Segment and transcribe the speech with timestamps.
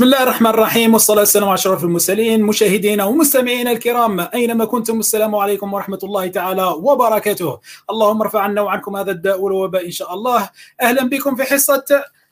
[0.00, 5.36] بسم الله الرحمن الرحيم والصلاة والسلام على أشرف المرسلين مشاهدينا ومستمعينا الكرام أينما كنتم؟ السلام
[5.36, 7.60] عليكم ورحمة الله تعالى وبركاته.
[7.90, 10.50] اللهم ارفع عنا وعنكم هذا الداء والوباء إن شاء الله.
[10.80, 11.84] أهلا بكم في حصة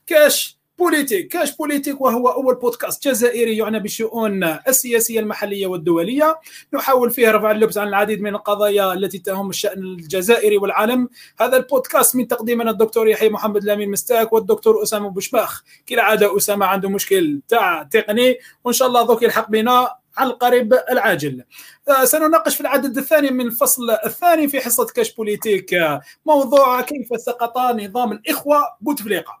[0.07, 0.58] كاش.
[0.79, 6.39] بوليتيك كاش بوليتيك وهو أول بودكاست جزائري يعنى بالشؤون السياسية المحلية والدولية.
[6.73, 11.09] نحاول فيه رفع اللبس عن العديد من القضايا التي تهم الشأن الجزائري والعالم.
[11.39, 16.89] هذا البودكاست من تقديمنا الدكتور يحيى محمد لامين مستاك والدكتور أسامة بوشماخ كالعادة أسامة عنده
[16.89, 18.37] مشكل تاع تقني.
[18.63, 21.43] وإن شاء الله ذوك يلحق بنا على القريب العاجل.
[22.03, 25.77] سنناقش في العدد الثاني من الفصل الثاني في حصة كاش بوليتيك.
[26.25, 29.38] موضوع كيف سقط نظام الإخوة بوتفليقة.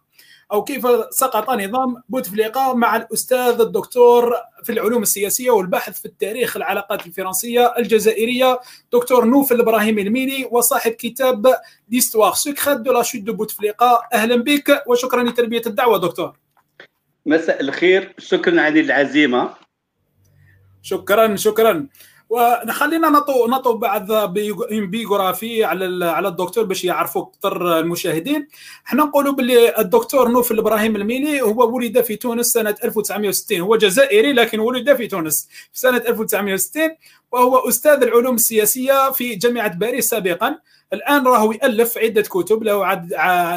[0.51, 7.05] أو كيف سقط نظام بوتفليقه مع الأستاذ الدكتور في العلوم السياسية والباحث في التاريخ العلاقات
[7.05, 8.59] الفرنسية الجزائرية
[8.93, 11.55] دكتور نوفل براهيمي الميلي وصاحب كتاب
[11.87, 16.37] l'histoire secrète de la chute de بوتفليقه أهلا بك وشكرا لتلبيه الدعوة دكتور.
[17.25, 18.13] مساء الخير.
[18.17, 19.53] شكرا على العزيمة.
[20.81, 21.87] شكرا شكرا.
[22.29, 24.11] وخلينا نعطو نعطو بعض
[24.71, 28.47] biographie على على الدكتور باش يعرفوا أكثر المشاهدين.
[28.87, 34.33] إحنا نقولوا باللي الدكتور نوفل براهيمي الميلي هو ولد في تونس سنة 1960 هو جزائري
[34.33, 36.83] لكن ولد في تونس في سنة 1960
[37.31, 40.55] وهو أستاذ العلوم السياسية في جامعة باريس سابقا.
[40.93, 43.11] الآن راهو يألف عدة كتب له عد...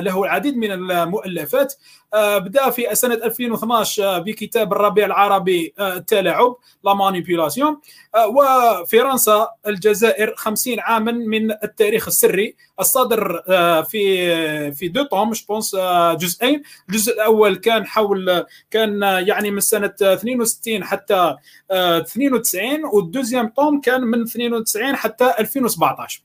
[0.05, 1.75] له العديد من المؤلفات.
[2.15, 7.81] بدأ في سنه 2012 بكتاب الربيع العربي التلاعب la manipulation.
[8.29, 12.57] وفرنسا الجزائر 50 عاما من التاريخ السري.
[12.81, 13.43] الصادر
[13.83, 15.77] في في deux tomes donc
[16.15, 16.63] جزئين.
[16.89, 21.37] الجزء الأول كان حول كان يعني من سنة 62 حتى
[21.71, 26.23] 92 وال deuxième tome كان من 92 حتى 2017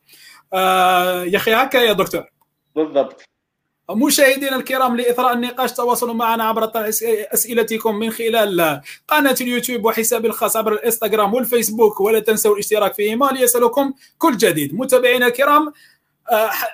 [0.54, 2.24] آه يا أخي هكا يا دكتور.
[2.76, 3.22] بالضبط.
[3.90, 6.72] مشاهدينا الكرام لإثراء النقاش تواصلوا معنا عبر
[7.34, 13.94] أسئلتكم من خلال قناة اليوتيوب وحسابي الخاص عبر الإنستغرام والفيسبوك ولا تنسوا الاشتراك فيهما ليصلكم
[14.18, 14.76] كل جديد.
[14.76, 15.74] متابعينا الكرام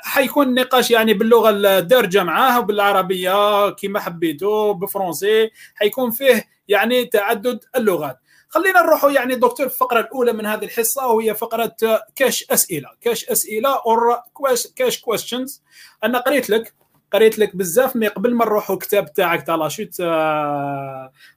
[0.03, 8.17] حيكون النقاش يعني باللغة الدارجه معاه بالعربية كما حبيتوا بفرنسي حيكون فيه يعني تعدد اللغات.
[8.53, 11.75] خلينا نروحوا يعني دكتور الفقرة الأولى من هذه الحصة وهي فقرة
[12.15, 12.89] كاش أسئلة.
[13.01, 14.21] كاش أسئلة or
[14.75, 15.61] كاش questions
[16.03, 16.73] أنا قريت لك
[17.13, 19.99] قريت لك بزاف mais قبل ما نروحوا الكتاب تاعك تاع la chute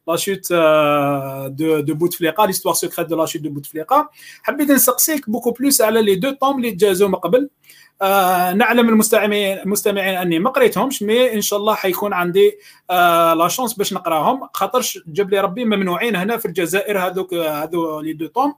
[0.08, 0.52] la chute
[1.52, 4.10] de de بوتفليقه l'histoire secrète de la chute de بوتفليقه
[4.42, 7.50] حبيت نسقسيك beaucoup plus على les deux tomes اللي تجازوا من قبل.
[8.02, 12.58] آه نعلم المستمعين المستمعين أني ما قريتهمش mais إن شاء الله حيكون عندي
[12.90, 14.48] آه la chance باش نقراهم.
[14.54, 18.54] خاطرش جاب لي ربي ممنوعين هنا في الجزائر هذوك هذو les deux tomes.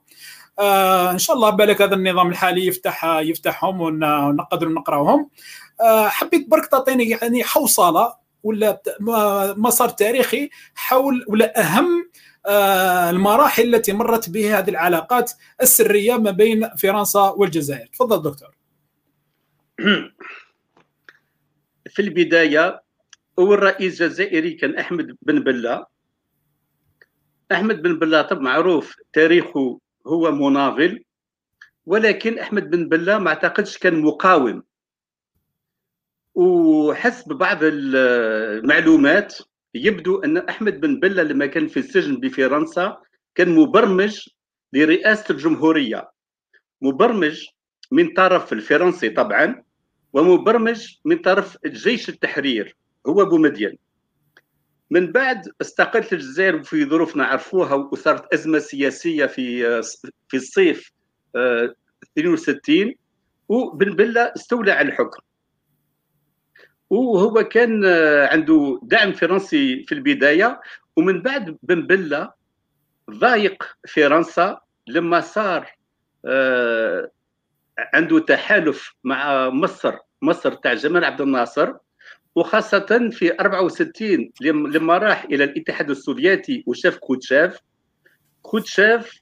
[0.59, 5.29] آه إن شاء الله بالك هذا النظام الحالي يفتح يفتحهم ونقدر نقراوهم آه
[6.09, 8.83] حبيت برك تعطيني يعني حوصلة ولا
[9.57, 12.11] مسار تاريخي حول ولا أهم
[12.47, 17.87] آه المراحل التي مرت بها هذه العلاقات السرية ما بين فرنسا والجزائر.
[17.87, 18.57] تفضل دكتور.
[21.91, 22.83] في البداية
[23.39, 25.87] أول رئيس جزائري كان أحمد بن بلة.
[27.53, 31.05] أحمد بن بلة طب معروف تاريخه هو مناضل
[31.87, 34.63] ولكن أحمد بن بلة ما أعتقدش كان مقاوم.
[36.39, 39.39] وحسب بعض المعلومات
[39.75, 42.97] يبدو أن أحمد بن بلة لما كان في السجن بفرنسا
[43.35, 44.29] كان مبرمج
[44.73, 46.11] لرئاسة الجمهورية.
[46.83, 47.47] مبرمج
[47.93, 49.63] من طرف الفرنسي طبعا
[50.13, 52.77] ومبرمج من طرف جيش التحرير
[53.07, 53.79] هو بومدين
[54.91, 59.83] من بعد استقلت الجزائر في ظروف نعرفوها وثارت أزمة سياسية في
[60.29, 60.93] في الصيف
[61.37, 62.95] 62
[63.49, 65.21] وبن بلة استولى على الحكم.
[66.91, 67.85] وهو كان
[68.33, 70.61] عنده دعم فرنسي في البداية
[70.97, 72.33] ومن بعد بن بله
[73.11, 75.77] ضايق فرنسا لما صار
[77.95, 81.73] عنده تحالف مع مصر مصر تاع جمال عبد الناصر
[82.35, 87.61] وخاصة في 64 لما راح إلى الاتحاد السوفيتي وشاف كوتشاف
[88.43, 89.21] كوتشاف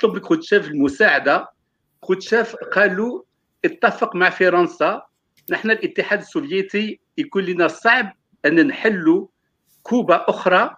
[0.00, 1.48] طلب كوتشاف المساعدة
[2.00, 3.24] كوتشاف قال له
[3.64, 5.02] اتفق مع فرنسا
[5.50, 8.12] نحن الاتحاد السوفيتي يكون لنا صعب
[8.44, 9.28] أن نحل
[9.82, 10.76] كوبا أخرى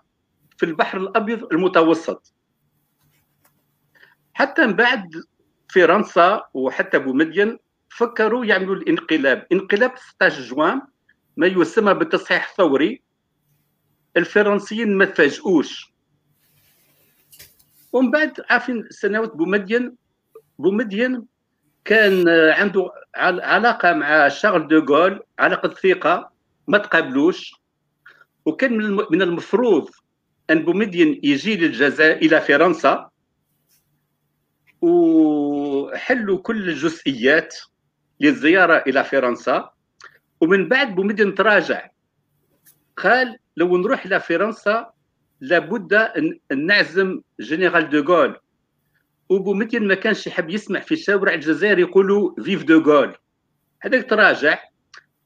[0.56, 2.34] في البحر الأبيض المتوسط.
[4.34, 5.10] حتى من بعد
[5.68, 9.46] فرنسا وحتى بومدين فكروا يعملوا الانقلاب.
[9.52, 10.82] انقلاب 16 جوان
[11.36, 13.02] ما يسمى بالتصحيح الثوري
[14.16, 15.92] الفرنسيين ما تفاجئوش
[17.92, 19.96] ومن بعد عارفين سنوات بومدين
[20.58, 21.26] بومدين
[21.84, 26.30] كان عنده علاقة مع شارل دو غول علاقة ثقة
[26.68, 27.52] ما تقابلوش.
[28.44, 29.88] وكان من المفروض
[30.50, 33.10] أن بومدين يجي للجزائر إلى فرنسا.
[34.80, 37.54] وحلوا كل الجزئيات
[38.20, 39.70] للزيارة إلى فرنسا.
[40.40, 41.88] ومن بعد بومدين تراجع.
[42.96, 44.90] قال لو نروح إلى فرنسا
[45.40, 48.36] لابد ان نعزم جنرال دوغول
[49.28, 53.16] وبومدين ما كانش يحب يسمع في شوارع الجزائر يقولوا vive دوغول
[53.80, 54.58] هذاك تراجع.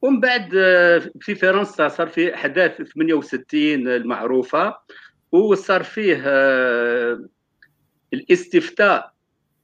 [0.02, 4.76] ومن بعد آه، في فرنسا صار في أحداث 68 المعروفة
[5.32, 7.28] وصار فيه آه،
[8.12, 9.12] الاستفتاء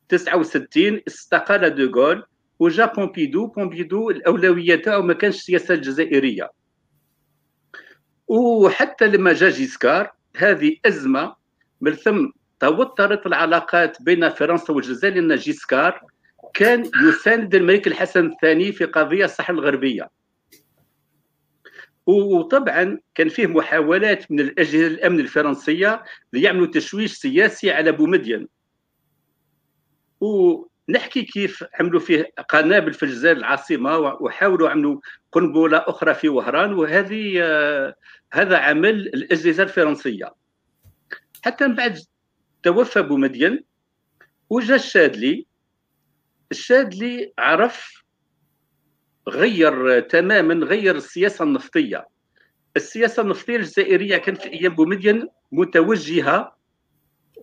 [0.08, 2.24] 69 استقال دوغول
[2.58, 6.50] وجا بومبيدو بومبيدو الأولوية تاعو ما كانش السياسة الجزائريه
[8.28, 11.34] وحتى لما جا جيسكار هذه أزمة
[11.80, 16.00] من ثم توترت العلاقات بين فرنسا والجزائر لأن جيسكار
[16.54, 20.10] كان يساند الملك الحسن الثاني في قضية الصحراء الغربية.
[22.06, 28.48] وطبعا كان فيه محاولات من الأجهزة الأمن الفرنسية ليعملوا تشويش سياسي على بومدين
[30.20, 35.00] ونحكي كيف عملوا فيه قنابل في الجزائر العاصمة وحاولوا عملوا
[35.32, 37.94] قنبلة أخرى في وهران وهذه آه،
[38.32, 40.34] هذا عمل الأجهزة الفرنسية.
[41.44, 41.98] حتى من بعد
[42.62, 43.64] توفى بومدين
[44.50, 45.46] وجا الشادلي
[46.50, 48.04] الشادلي عرف
[49.28, 52.08] غير تماما غير السياسة النفطية.
[52.76, 56.56] السياسة النفطية الجزائرية كانت في أيام بومدين متوجهة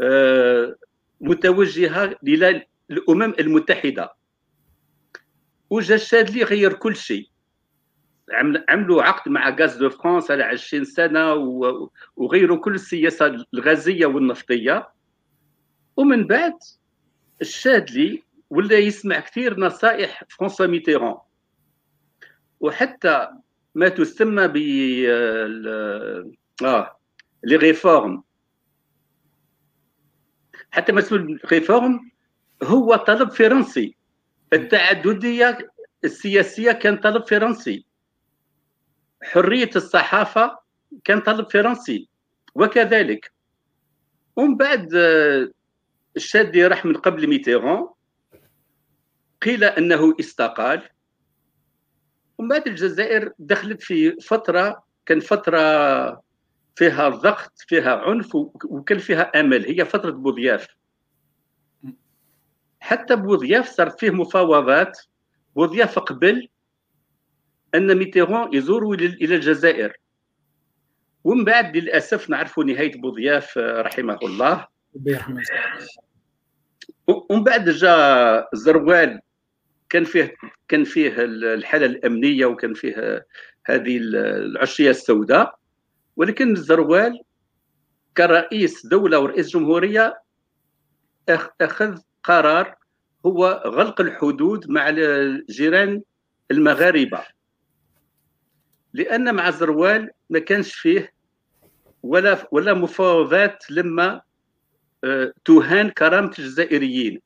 [0.02, 0.76] آه،
[1.22, 4.14] متوجهة للامم المتحدة.
[5.70, 7.30] وجا الشادلي غير كل شيء.
[8.70, 11.34] عملوا عقد مع Gaz de France على 20 سنة
[12.16, 14.95] وغيروا كل السياسة الغازية والنفطية.
[15.98, 16.54] ومن بعد
[17.42, 21.18] الشادلي ولا يسمع كثير نصائح فرانسوا ميتيران
[22.60, 23.28] وحتى
[23.76, 24.58] ما تسمى ب
[26.66, 26.98] آه
[27.44, 28.24] les réformes
[30.72, 32.12] حتى تسمى réformes
[32.64, 33.96] هو طلب فرنسي.
[34.54, 35.58] التعددية
[36.04, 37.86] السياسية كان طلب فرنسي.
[39.24, 40.60] حرية الصحافة
[41.04, 42.08] كان طلب فرنسي.
[42.56, 43.32] وكذلك.
[44.36, 45.52] ومن بعد آه،
[46.16, 47.88] الشادي راح من قبل ميتيران
[49.42, 50.90] قيل أنه استقال.
[52.38, 55.60] ومن بعد الجزائر دخلت في فترة كان فترة
[56.76, 58.36] فيها ضغط فيها عنف
[58.66, 59.66] وكان فيها أمل.
[59.66, 60.68] هي فترة بوضياف.
[62.80, 65.00] حتى بوضياف صار فيه مفاوضات.
[65.56, 66.48] بوضياف قبل
[67.76, 69.98] أن ميتيرون يزوروا إلى الجزائر.
[71.24, 74.75] ومن بعد للأسف نعرفوا نهاية بوضياف رحمه الله.
[77.08, 79.20] ومن بعد جاء زروال
[79.90, 80.36] كان فيه
[80.68, 83.26] كان فيه الحالة الأمنية وكان فيه
[83.66, 85.56] هذه العشية السوداء
[86.16, 87.22] ولكن الزروال
[88.18, 90.22] كرئيس دولة ورئيس جمهورية
[91.62, 92.76] أخذ قرار
[93.26, 96.02] هو غلق الحدود مع الجيران
[96.52, 97.26] المغاربة.
[98.94, 101.14] لأن مع زروال ما كانش فيه
[102.04, 104.22] ولا ولا مفاوضات لما
[105.46, 107.22] تهان كرامة الجزائريين.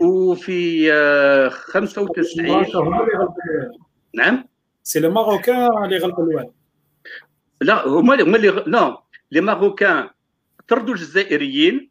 [0.00, 0.90] وفي
[1.50, 3.72] 95 آه،
[4.14, 4.48] نعم
[4.82, 6.50] c'est le Marocain اللي غلقوا الوال
[7.60, 10.08] لا هما هما اللي لا les Marocains
[10.68, 11.90] طردوا الجزائريين.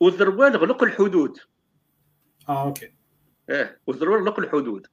[0.00, 1.38] والزروال غلقوا الحدود.
[2.48, 2.92] آه أوكي.
[3.50, 4.86] آه والزروال غلقوا الحدود.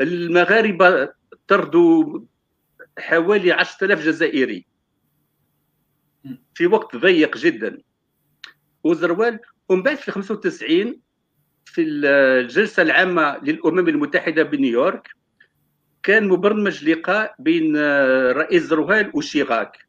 [0.00, 1.08] المغاربة
[1.48, 2.20] طردوا
[2.98, 4.66] حوالي 10000 جزائري.
[6.54, 7.78] في وقت ضيق جدا.
[8.84, 11.00] وزروال ومن بعد في 95
[11.64, 15.08] في الجلسة العامة للأمم المتحدة بنيويورك
[16.02, 17.76] كان مبرمج لقاء بين
[18.30, 19.86] رئيس زروال وشيغاك.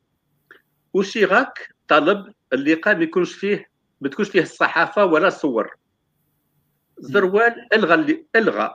[0.94, 3.70] وشيغاك طلب اللقاء ما يكونش فيه
[4.01, 5.70] ما تكونش فيه الصحافة ولا صور.
[6.98, 8.72] زروال ألغى ألغى.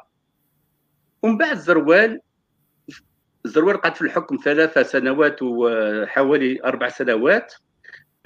[1.23, 2.21] ومن بعد زروال
[3.45, 7.55] زروال قعد في الحكم ثلاث سنوات وحوالي أربع سنوات.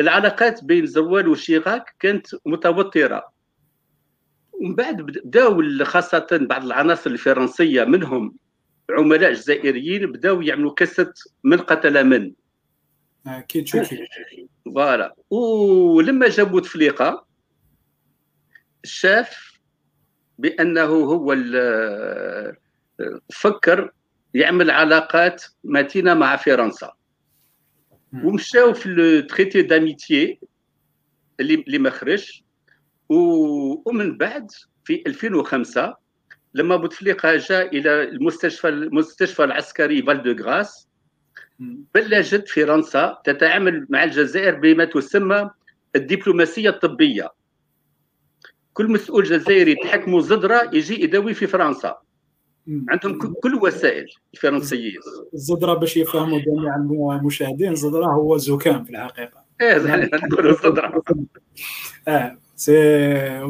[0.01, 3.33] العلاقات بين زروال وشيغاك كانت متوترة.
[4.53, 8.37] ومن بعد بداوا خاصة بعض العناصر الفرنسية منهم
[8.91, 11.13] عملاء جزائريين بداوا يعملوا قصه
[11.45, 12.33] من قتل من.
[13.27, 14.07] أكيد شوفي
[14.65, 15.15] voilà.
[15.31, 17.27] ولما جا بوتفليقه
[18.85, 19.59] شاف
[20.39, 21.37] بأنه هو
[23.33, 23.91] فكر
[24.35, 26.93] يعمل علاقات متينة مع فرنسا.
[28.25, 30.41] ومشاو في ال traité d'amitié
[31.41, 32.43] اللي اللي ما خرج
[33.09, 34.51] ومن بعد
[34.85, 35.97] في 2005
[36.55, 40.89] لما بوتفليقة جاء إلى المستشفى المستشفى العسكري فال دو غراس
[41.95, 45.51] بلشت فرنسا تتعامل مع الجزائر بما تسمى
[45.97, 47.33] الدبلوماسية الطبية.
[48.73, 51.99] كل مسؤول جزائري يتحكموا زدرة يجي يداوي في فرنسا.
[52.89, 55.01] عندهم كل وسائل الفرنسيين.
[55.35, 56.77] الزدرة باش يفهموا جميع
[57.17, 59.44] المشاهدين الزدرة هو زكام في الزدره
[62.09, 62.73] آه سي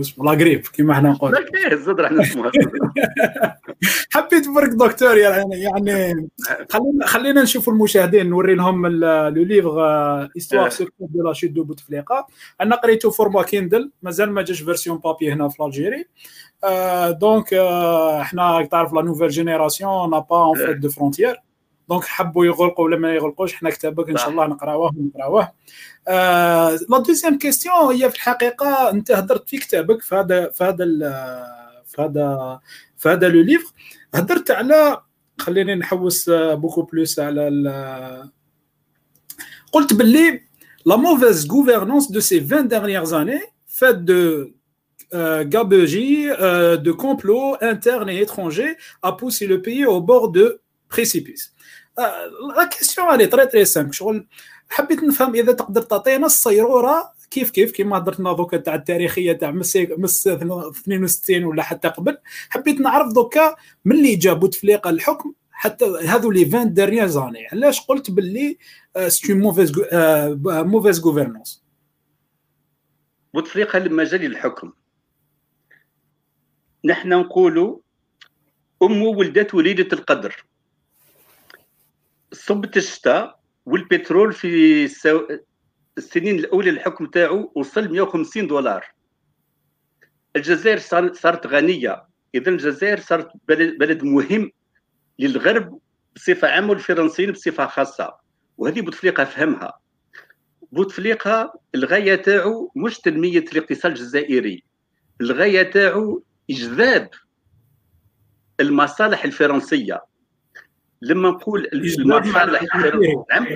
[0.00, 2.52] اسمه لاغريب كما إحنا نقول إيه الزدرة إحنا اسمها
[4.12, 6.28] حبيت برك دكتور يعني يعني
[6.70, 9.78] خلينا خلينا نشوفوا المشاهدين نوري لهم لو ليفغ
[10.36, 12.26] استوار سيكتور دو لا شيت دو بوتفليقه
[12.60, 16.04] أنا قريته فورما كيندل مازال ما جاش فيرسيون بابي هنا في الجيري
[17.08, 17.54] دونك
[18.20, 21.36] إحنا تعرف لا نوفيل جينيراسيون نا با اون فيت دو فرونتيير
[21.88, 25.52] دونك حبوا يغلقوا ولا ما يغلقوش حنا كتابك إن شاء الله نقراوه ونقراوه.
[26.88, 30.84] la deuxième question هي في الحقيقة أنت هدرت في كتابك في هذا في هذا
[31.86, 32.60] في هذا
[32.98, 33.72] في هذا le livre.
[34.14, 35.00] هدرت على
[35.38, 38.30] خليني نحوس beaucoup plus على
[39.72, 40.40] قلت باللي
[40.86, 44.54] la mauvaise gouvernance de ces 20 dernières années fait de
[45.14, 50.60] euh, gabegie, euh, de complot interne et étranger a poussé le pays au bord de
[50.88, 51.53] précipice.
[52.56, 54.26] la question هذه très très simple شغل
[54.68, 59.76] حبيت نفهم إذا تقدر تعطينا الصيرورة كيف كيف كيما هضرتنا دوكا تاع التاريخية تاع مس
[59.76, 62.18] 62 ولا حتى قبل.
[62.50, 68.10] حبيت نعرف دوكا ملي جا بوتفليقه الحكم حتى هذو les 20 dernières années علاش قلت
[68.10, 68.58] باللي
[69.08, 69.72] c'est mauvaise
[70.44, 71.64] mauvaise gouvernance
[73.34, 74.72] بوتفليقه لما جا للحكم
[76.84, 77.78] نحن نقولوا
[78.82, 80.44] امه ولدت وليدة القدر.
[82.46, 85.26] صبت الشتاء والبترول في السو...
[85.98, 88.86] السنين الأولى للحكم تاعو وصل 150 دولار.
[90.36, 90.78] الجزائر
[91.12, 92.04] صارت غنية.
[92.34, 94.50] اذا الجزائر صارت بلد, بلد مهم
[95.18, 95.78] للغرب
[96.16, 98.14] بصفة عامة والفرنسيين بصفة خاصة.
[98.58, 99.72] وهذه بوتفليقة فهمها
[100.72, 104.64] بوتفليقة الغاية تاعو مش تنمية الاقتصاد الجزائري.
[105.20, 107.10] الغاية تاعو إجذاب
[108.60, 110.13] المصالح الفرنسية.
[111.04, 113.48] لما نقول المصالح نعم؟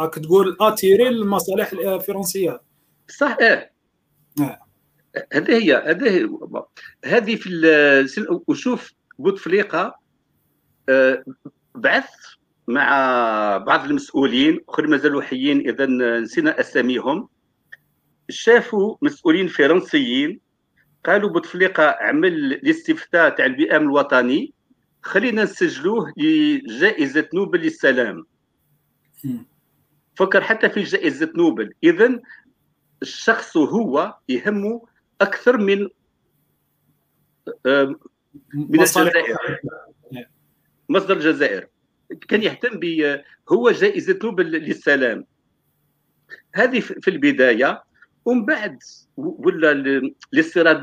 [0.00, 2.60] راك تقول اتيري المصالح الفرنسية.
[3.08, 3.72] صح إيه.
[5.32, 6.38] هذه هي هذه
[7.04, 9.98] هذه في وشوف بوتفليقة
[11.74, 12.10] بعث
[12.68, 12.88] مع
[13.66, 15.86] بعض المسؤولين اخرين مازالوا حيين اذا
[16.20, 17.28] نسينا أساميهم.
[18.28, 20.40] شافوا مسؤولين فرنسيين
[21.04, 24.54] قالوا بوتفليقة عمل الاستفتاء تاع البئام الوطني.
[25.04, 28.26] خلينا نسجلوه لجائزة نوبل للسلام.
[30.14, 31.72] فكر حتى في جائزة نوبل.
[31.84, 32.20] إذا
[33.02, 34.86] الشخص هو يهمه
[35.20, 35.88] أكثر من
[38.54, 39.36] من الجزائر.
[40.88, 41.68] مصدر الجزائر.
[42.28, 42.84] كان يهتم ب
[43.48, 45.26] هو جائزة نوبل للسلام.
[46.54, 47.84] هذه في البداية.
[48.24, 48.78] ومن بعد
[49.16, 49.72] ولا
[50.32, 50.82] الاستيراد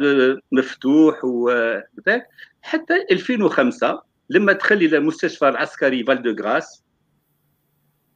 [0.52, 2.28] مفتوح وذاك.
[2.62, 6.84] حتى 2005 لما دخل إلى المستشفى العسكري فال دو غراس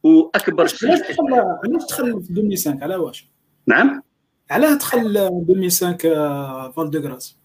[0.02, 3.28] وأكبر شيء علاش دخل علاش دخل في 2005 على واش؟
[3.66, 4.02] نعم؟
[4.50, 5.96] علاه دخل 2005
[6.70, 7.38] فال دو غراس؟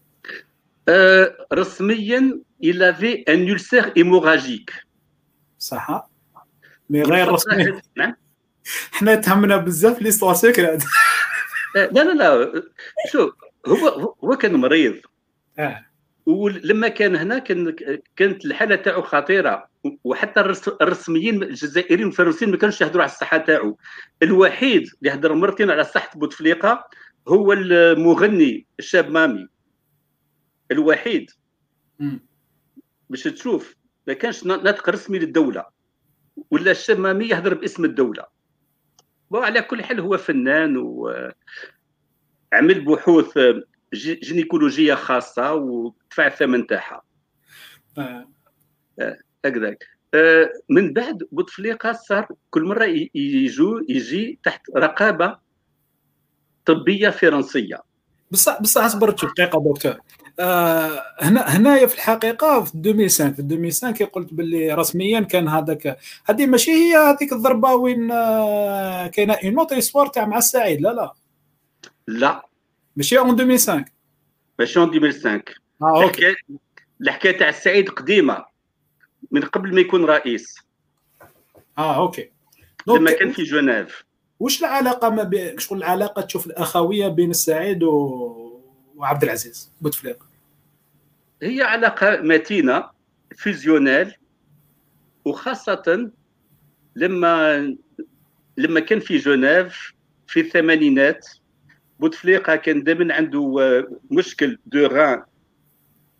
[0.88, 4.86] أه رسميا il avait un ulcère hémorragique.
[5.58, 6.10] صح.
[6.90, 7.80] mais غير رسمي.
[7.96, 8.16] نعم
[8.92, 10.84] حنا تهمنا بزاف l'histoire secrète
[11.74, 12.62] لا لا لا.
[13.12, 13.32] شوف
[13.66, 14.94] هو هو كان مريض.
[15.58, 15.86] آه.
[16.26, 17.76] ولما كان هنا كان
[18.16, 19.68] كانت الحالة تاعو خطيرة
[20.04, 20.40] وحتى
[20.80, 23.78] الرسميين الجزائريين والفرنسيين ما كانوش يهضروا على الصحة تاعو.
[24.22, 26.88] الوحيد اللي هضر مرتين على صحة بوتفليقة
[27.28, 29.48] هو المغني الشاب مامي.
[30.70, 31.30] الوحيد.
[33.10, 33.76] باش تشوف
[34.06, 35.64] ما كانش ناطق رسمي للدولة.
[36.50, 38.24] ولا الشاب مامي يهضر باسم الدولة.
[39.30, 41.34] وعلى كل حال هو فنان وعمل
[42.84, 43.38] بحوث
[43.94, 47.02] جينيكولوجيه خاصه ودفع الثمن تاعها.
[49.44, 50.50] هكذاك آه.
[50.68, 52.84] من بعد بوتفليقه صار كل مره
[53.14, 55.38] يجو يجي تحت رقابه
[56.64, 57.80] طبيه فرنسيه
[58.30, 59.96] بصح بصح اصبر دقيقه دكتور
[60.40, 66.46] آه هنا هنايا في الحقيقة في 2005 في 2005 قلت باللي رسميا كان هذاك هذه
[66.46, 71.12] ماشي هي هذيك الضربه وين آه كاينة une autre تاع مع السعيد لا لا
[72.08, 72.51] لا
[72.96, 73.84] ماشي en 2005
[74.58, 75.42] ماشي en 2005
[75.82, 76.34] آه OK.
[77.00, 78.44] الحكاية تاع السعيد قديمة
[79.30, 80.56] من قبل ما يكون رئيس.
[81.78, 82.30] آه أوكي.
[82.86, 84.04] لما كان في جنيف.
[84.40, 88.60] وش العلاقة ما بين شغل العلاقة تشوف الأخوية بين السعيد و...
[88.96, 90.26] وعبد العزيز بوتفليقه
[91.42, 92.90] هي علاقة متينة
[93.36, 94.14] فيزيونيل
[95.24, 96.10] وخاصة
[96.96, 97.76] لما
[98.56, 99.92] لما كان في جنيف
[100.26, 101.28] في الثمانينات.
[102.02, 103.54] بوتفليقة كان دائما عنده
[104.10, 105.22] مشكل دو ران.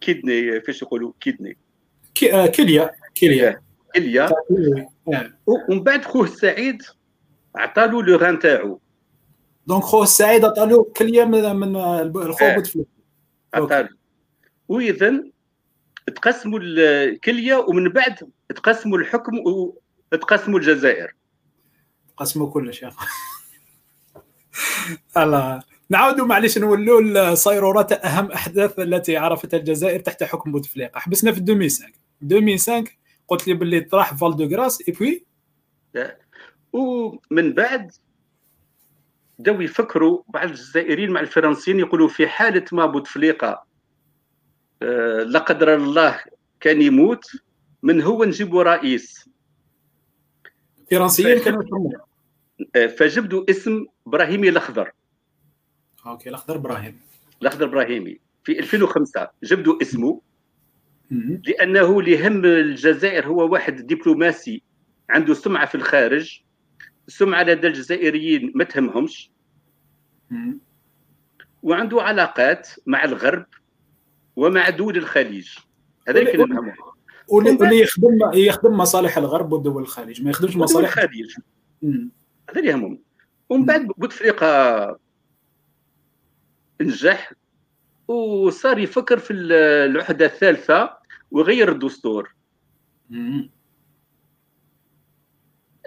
[0.00, 1.58] كيدني فاش يقولوا كيدني.
[2.20, 3.62] كليه كليه
[3.96, 4.28] كليه
[5.46, 6.82] ومن بعد خوه السعيد
[7.56, 8.80] عطالو لو ران تاعو.
[9.66, 12.88] دونك خوه السعيد عطالو كليه من من الخو بوتفليقة.
[13.54, 13.88] عطالو.
[14.68, 15.24] واذا
[16.06, 19.32] تقسموا الكليه ومن بعد تقسموا الحكم
[20.12, 21.14] وتقسموا الجزائر.
[22.16, 22.92] قسموا كلش يا
[25.16, 25.72] الله.
[25.92, 30.99] نعود معليش نولوا صيرورة أهم أحداث التي عرفتها الجزائر تحت حكم بوتفليقة.
[30.99, 31.87] حبسنا في 2005
[32.22, 32.84] 2005
[33.28, 35.25] قلت لي باللي طرح فال دو غراس اي بوي
[36.72, 37.92] ومن بعد
[39.38, 43.64] بداو يفكروا بعض الجزائريين مع الفرنسيين يقولوا في حالة ما بوتفليقة
[44.82, 46.20] آه لا قدر الله
[46.61, 47.25] كان يموت
[47.82, 49.28] من هو نجيبوا رئيس؟
[50.92, 51.92] الفرنسيين كانوا يفهموا
[52.96, 54.92] فجبدوا اسم إبراهيمي الأخضر.
[56.06, 57.00] أوكي الأخضر إبراهيم.
[57.42, 58.18] الأخضر إبراهيمي.
[58.44, 60.21] في 2005 جبدوا اسمه
[61.47, 64.62] لأنه لهم الجزائر هو واحد دبلوماسي
[65.11, 66.42] عنده سمعة في الخارج.
[67.09, 69.30] السمعة لدى الجزائريين ما تهمهمش.
[71.62, 73.47] وعنده علاقات مع الغرب
[74.37, 75.49] ومع دول الخليج.
[76.09, 76.75] هذا اللي نفهمه.
[77.28, 81.37] واللي يخدم يخدم مصالح الغرب ودول الخليج ما يخدمش مصالح الخليج.
[82.50, 83.02] هذا اللي يهمهم.
[83.49, 84.99] ومن بعد بوتفليقة
[86.81, 87.33] نجح
[88.09, 90.97] وصار يفكر في الوحدة الثالثة
[91.31, 92.35] وغير الدستور.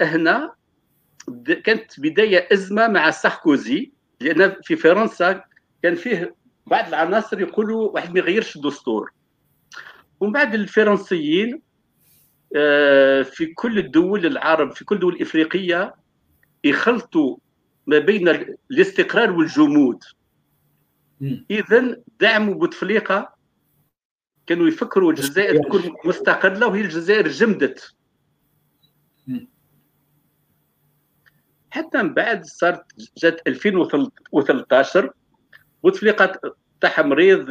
[0.01, 0.55] هنا
[1.63, 5.43] كانت بداية أزمة مع ساركوزي لأن في فرنسا
[5.83, 9.11] كان فيه بعض العناصر يقولوا واحد ما يغيرش الدستور.
[10.19, 11.61] ومن بعد الفرنسيين
[13.23, 15.95] في كل الدول العرب في كل الدول الإفريقية
[16.63, 17.37] يخلطوا
[17.87, 18.27] ما بين
[18.71, 20.03] الاستقرار والجمود.
[21.21, 23.35] اذا دعموا بوتفليقة
[24.47, 26.67] كانوا يفكروا الجزائر تكون مستقلة.
[26.67, 27.93] وهي الجزائر جمدت.
[31.69, 32.83] حتى من بعد صارت
[33.17, 35.11] جات 2013
[35.83, 37.45] بوتفليقة تاع مريض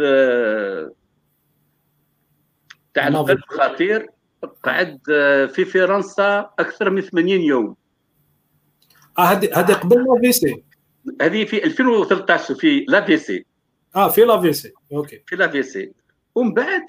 [2.95, 4.09] تاع القلب خطير
[4.63, 5.01] قعد
[5.55, 7.77] في فرنسا أكثر من 80 يوم.
[9.19, 10.65] آه هذه هذه قبل لا في سي
[11.21, 13.47] هذه في 2013 في لا في سي
[13.97, 15.23] آه في لا في سي أوكي.
[15.27, 15.93] في لا في سي
[16.35, 16.87] ومن بعد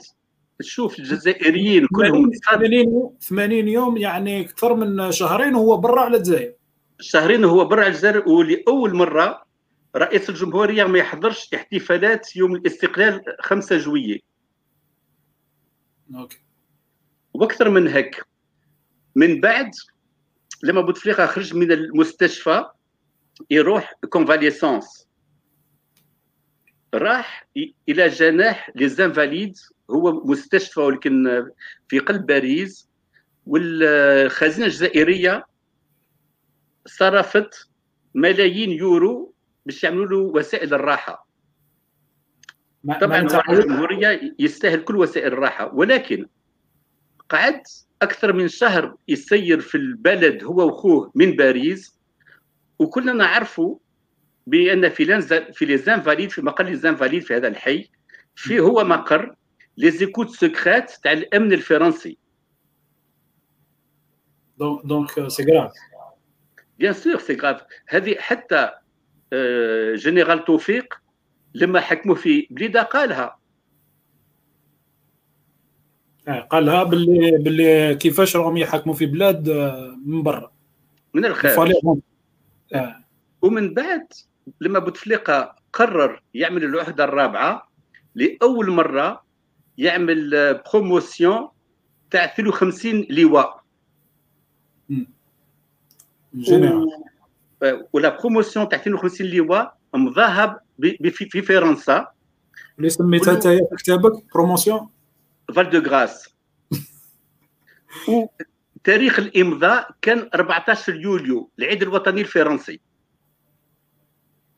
[0.60, 6.54] تشوف الجزائريين كلهم 80 80 يوم يعني أكثر من شهرين وهو برا على الجزائر.
[7.00, 9.46] شهرين وهو برا على الجزائر ولأول مرة
[9.96, 14.24] رئيس الجمهورية ما يحضرش احتفالات يوم الاستقلال 5 juillet
[16.16, 16.38] OK.
[17.34, 18.24] وأكثر من هيك.
[19.16, 19.72] من بعد
[20.64, 22.66] لما بوتفليقة خرج من المستشفى
[23.50, 25.05] يروح convalescence
[26.98, 27.48] راح
[27.90, 29.58] إلى جناح les Invalides
[29.92, 31.46] هو مستشفى ولكن
[31.88, 32.90] في قلب باريس
[33.46, 35.46] والخزينة الجزائرية
[36.86, 37.70] صرفت
[38.16, 39.34] ملايين يورو
[39.66, 41.28] باش يعملوا له وسائل الراحة.
[43.02, 46.26] طبعا الجمهورية يستاهل كل وسائل الراحة ولكن
[47.30, 47.62] قعد
[48.02, 52.00] أكثر من شهر يسير في البلد هو وأخوه من باريس
[52.80, 53.78] وكلنا نعرفوا
[54.48, 55.22] بأن في
[55.54, 57.90] في les Invalides في مقر les Invalides في هذا الحي
[58.36, 59.36] في هو مقر
[59.78, 62.18] les écoutes secrètes تاع الأمن الفرنسي.
[64.58, 65.72] donc c'est grave
[66.80, 68.72] bien sûr c'est grave هذه حتى
[69.96, 70.94] جنرال توفيق
[71.54, 73.40] لما حكموا في بليده قالها
[76.50, 79.50] قالها باللي باللي كيفاش راهم يحكموا في بلاد
[80.06, 80.52] من برا
[81.14, 81.74] من الخارج
[82.74, 83.06] آه.
[83.42, 84.08] ومن بعد
[84.62, 87.70] لما بوتفليقه قرر يعمل الوحدة الرابعة
[88.16, 89.24] لأول مرة
[89.78, 90.30] يعمل
[90.74, 91.50] promotion
[92.12, 93.64] تاع 52 لواء.
[96.36, 96.88] général
[97.94, 100.60] ولا promotion تاع 52 لواء مضاها
[101.04, 102.08] في فرنسا.
[102.78, 104.90] اللي سميتها أنت في كتابك؟ بروموسيون
[105.56, 106.36] Val-de-Grâce
[108.08, 112.80] وتاريخ الإمضاء كان 14 يوليو العيد الوطني الفرنسي.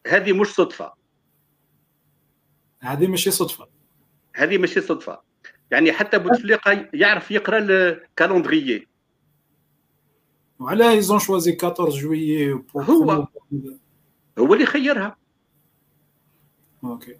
[0.07, 0.93] هذه مش صدفة.
[2.81, 3.67] هذه ماشي صدفة.
[4.35, 5.21] هذه ماشي صدفة.
[5.71, 8.87] يعني حتى بوتفليقة يعرف يقرأ ال calendrier
[10.59, 13.27] وعلاه ايزون شوازي 14 جويي هو.
[14.39, 15.17] هو اللي خيرها.
[16.83, 17.15] OK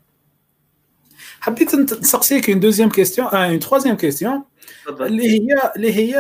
[1.39, 4.43] حبيت نسقسيك une deuxième question une troisième question
[4.89, 6.19] اللي هي اللي هي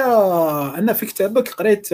[0.77, 1.89] أنا في كتابك قريت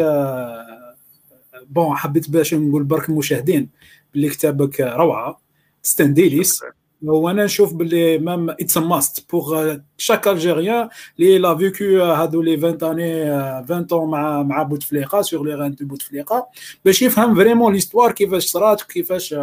[1.70, 3.70] بون حبيت باش نقول برك المشاهدين
[4.16, 5.42] اللي كتابك روعة.
[5.84, 6.62] ستانديليس
[7.04, 12.84] وأنا نشوف باللي مام اتس ماست بوغ شاك الجيريان اللي لا فيكو هادو لي 20
[12.84, 16.48] اني 20 طون مع مع بوتفليقه سور لي غان دو بوتفليقه
[16.86, 19.36] باش يفهم فريمون ليستوار كيفاش صرات كيفاش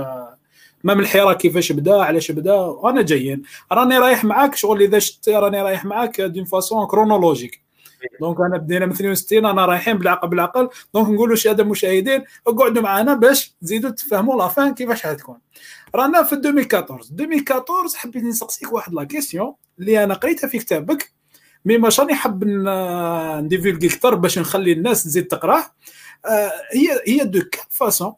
[0.85, 2.55] مام الحراك كيفاش بدا علاش بدا.
[2.55, 3.43] وأنا جايين.
[3.73, 7.61] راني رايح معاك شغل إذا شت راني رايح معاك دون فاسون كرونولوجيك
[8.21, 10.69] donc أنا بدينا من 62 أنا رايحين بالعقل بالعقل.
[10.95, 15.39] donc نقولوا الساده المشاهدين اقعدوا معنا باش تزيدوا تفهموا l'avant كيفاش حتكون
[15.95, 21.13] رانا في 2014 2014 حبيت نسقسيك واحد la question اللي أنا قريتها في كتابك.
[21.65, 22.45] mais ماش راني حاب
[23.45, 25.65] نdivulguer أكثر باش نخلي الناس تزيد تقراه
[26.73, 28.13] هي هي de quelle façon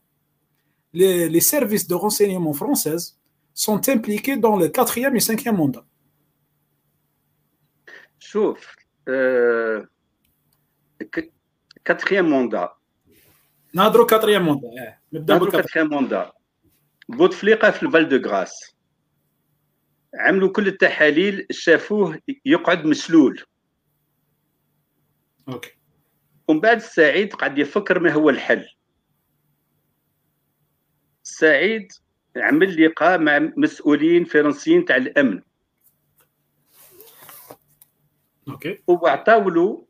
[0.94, 3.18] les, les, services de renseignement françaises
[3.54, 5.84] sont impliqués dans le quatrième et cinquième mandat.
[8.18, 9.88] شوف آه
[11.84, 12.70] quatrième mandat.
[13.74, 16.32] نهضروا quatrième mandat نبدأ نهضروا quatrième mandat
[17.08, 18.76] بوتفليقه في ال Val-de-Grâce
[20.14, 23.42] عملوا كل التحاليل شافوه يقعد مشلول
[25.48, 25.70] OK.
[26.48, 28.68] ومن بعد السعيد قاعد يفكر ما هو الحل.
[31.22, 31.92] سعيد
[32.36, 35.42] عمل لقاء مع مسؤولين فرنسيين تاع الأمن.
[38.48, 39.87] OK وعطاو له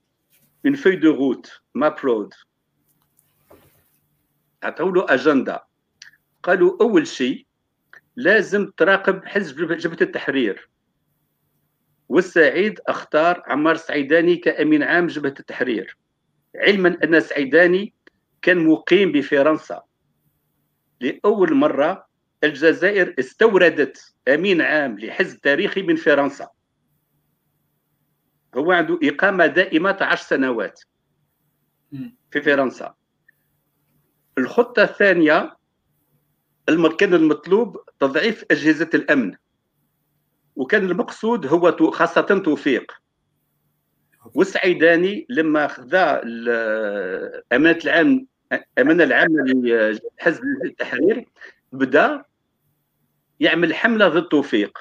[0.67, 2.35] une feuille de route map road
[4.63, 5.65] عطاو له اجنده
[6.43, 7.47] قالوا اول شيء
[8.17, 10.69] لازم تراقب حزب جبهه التحرير
[12.09, 15.97] والسعيد اختار عمار سعيداني كامين عام جبهه التحرير
[16.57, 17.95] علما ان سعيداني
[18.43, 19.83] كان مقيم بفرنسا
[21.01, 22.07] لاول مره
[22.45, 26.49] الجزائر استوردت امين عام لحزب تاريخي من فرنسا
[28.55, 30.81] هو عنده إقامة دائمة عشر سنوات
[32.31, 32.95] في فرنسا.
[34.39, 35.57] الخطة الثانية
[36.99, 39.35] كان المطلوب تضعيف أجهزة الأمن.
[40.57, 42.93] وكان المقصود هو خاصة توفيق.
[44.35, 46.21] والسعيداني لما خذا
[47.53, 48.27] أمانة العام
[48.79, 49.45] أمانة العامه
[50.19, 51.29] لحزب التحرير
[51.73, 52.25] بدأ
[53.41, 54.79] يعمل حملة ضد توفيق.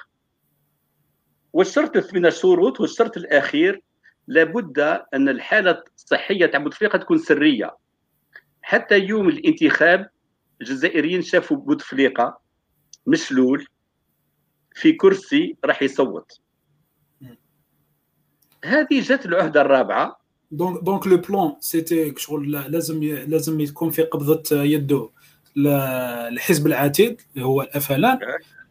[1.53, 3.81] والشرط من الشروط والشرط الأخير
[4.27, 4.79] لابد
[5.13, 7.77] أن الحالة الصحية تاع بوتفليقه تكون سرية.
[8.61, 10.09] حتى يوم الانتخاب
[10.61, 12.39] الجزائريين شافوا بوتفليقه
[13.07, 13.65] مشلول
[14.75, 16.39] في كرسي راح يصوت.
[18.65, 20.21] هذه جات العهدة الرابعة.
[20.51, 25.09] donc donc le plan c'était شغل لازم لازم يكون في قبضة يده.
[25.57, 28.19] الحزب العتيد اللي هو الأفلان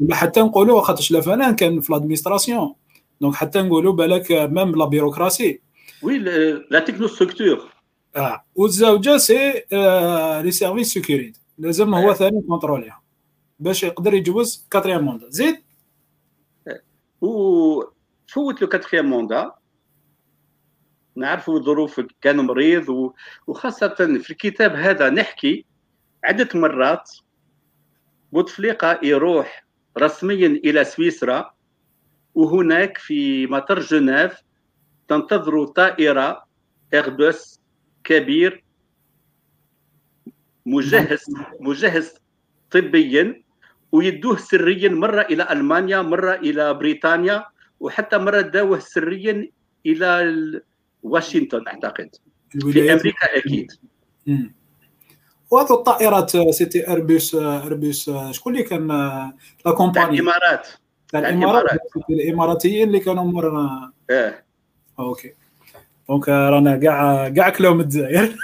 [0.01, 2.75] ولا حتى نقولوا خاطرش الافلان كان في لادمينستراسيون
[3.21, 5.61] دونك حتى نقولوا بالك ميم لا بيروقراسي
[6.03, 6.19] وي
[6.71, 7.71] لا تكنو ستركتور
[8.17, 8.45] آه.
[8.55, 13.03] والزوجة سي آه لي سيرفيس سيكوريتي لازم هو ثاني كونتروليها
[13.59, 15.63] باش يقدر يجوز كاتريام موندا زيد؟
[17.21, 19.53] وفوت لو كاتريام موندا
[21.17, 23.13] نعرفوا ظروف كان مريض
[23.47, 25.65] وخاصة في الكتاب هذا نحكي
[26.25, 27.11] عدة مرات.
[28.33, 31.55] بوتفليقة يروح رسميا إلى سويسرا
[32.35, 34.33] وهناك في مطار جنيف
[35.09, 36.45] تنتظر طائرة
[36.95, 37.61] إيربوس
[38.05, 38.65] كبير
[40.67, 41.25] مجهز
[41.61, 42.15] مجهز
[42.71, 43.43] طبيا
[43.93, 47.45] ويدوه سريا مرة إلى ألمانيا مرة إلى بريطانيا
[47.81, 49.51] وحتى مرة داوه سريا
[49.87, 50.63] إلى
[51.03, 52.11] واشنطن أعتقد.
[52.51, 53.73] في أمريكا أكيد.
[55.51, 58.89] وهذو الطائرات سيتي ايربوس ايربوس شكون اللي كان
[59.67, 60.67] لا كومباني؟ الإمارات.
[61.15, 64.35] الإمارات الإماراتيين اللي كانوا مرنا آه
[64.99, 65.33] أوكي.
[66.09, 68.37] دونك رانا كاع كاع كلاو الجزائر.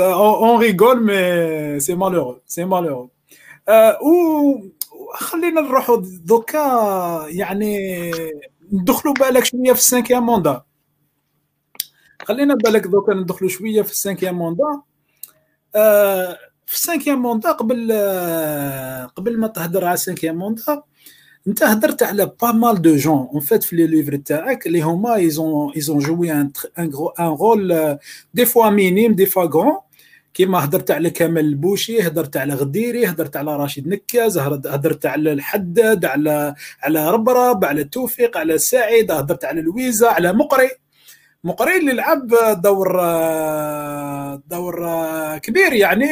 [0.00, 3.10] اون ريغول مي سي مالورو سي مالورو
[4.02, 4.62] و
[5.14, 8.10] خلينا نروحوا دوكا يعني
[8.72, 10.62] ندخلوا بالك شوية في السانكيام موندا.
[12.26, 14.80] خلينا بالك دوكا ندخلوا شوية في السانكيام موندا.
[15.74, 20.82] آه في السانكيام موندا قبل آه قبل ما تهدر على السانكيام موندا
[21.48, 25.14] انت هدرت على با مال دو جون اون فيت في لي ليفر تاعك اللي هما
[25.14, 27.98] ايزون ايزون جوي ان ان رول
[28.34, 29.78] دي فوا مينيم دي فوا غران
[30.34, 36.04] كيما هدرت على كمال البوشي هدرت على غديري هدرت على رشيد نكاز هدرت على الحداد
[36.04, 40.70] على على ربرب على توفيق على سعيد هدرت على لويزا على مقري.
[41.46, 42.26] مقري اللي لعب
[42.62, 43.00] دور
[44.36, 44.88] دور
[45.38, 46.08] كبير يعني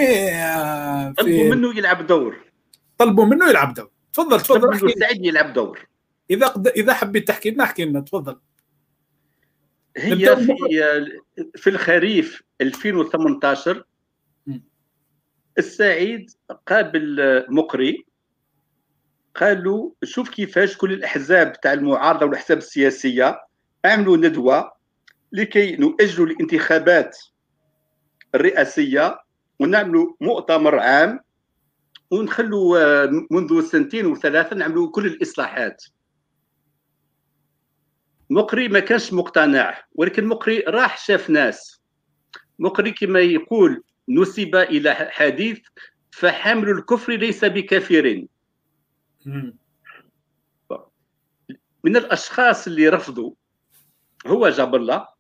[1.15, 2.53] طلبوا منه يلعب دور.
[2.99, 3.91] طلبوا منه يلعب دور.
[4.13, 5.89] تفضل تفضل سعيد يلعب دور.
[6.31, 6.69] إذا قد...
[6.69, 8.41] إذا حبيت تحكي لنا احكي لنا تفضل.
[9.97, 10.57] هي في
[11.57, 13.85] في الخريف 2018
[15.59, 16.31] السعيد
[16.67, 18.07] قابل مقري.
[19.35, 23.41] قال له شوف كيفاش كل الأحزاب تاع المعارضة والأحزاب السياسية
[23.85, 24.74] عملوا ندوة
[25.35, 27.19] لكي نؤجلوا الانتخابات
[28.35, 29.19] الرئاسية
[29.61, 31.21] ونعملوا مؤتمر عام
[32.11, 35.85] ونخلوا آه، منذ سنتين وثلاثة نعملوا كل الإصلاحات.
[38.31, 41.81] مقري ما كانش مقتنع ولكن مقري راح شاف ناس.
[42.59, 45.59] مقري كما يقول نسب إلى حديث
[46.11, 48.27] فحامل الكفر ليس بكافر.
[51.85, 53.33] من الأشخاص اللي رفضوا
[54.27, 55.14] هو جاب الله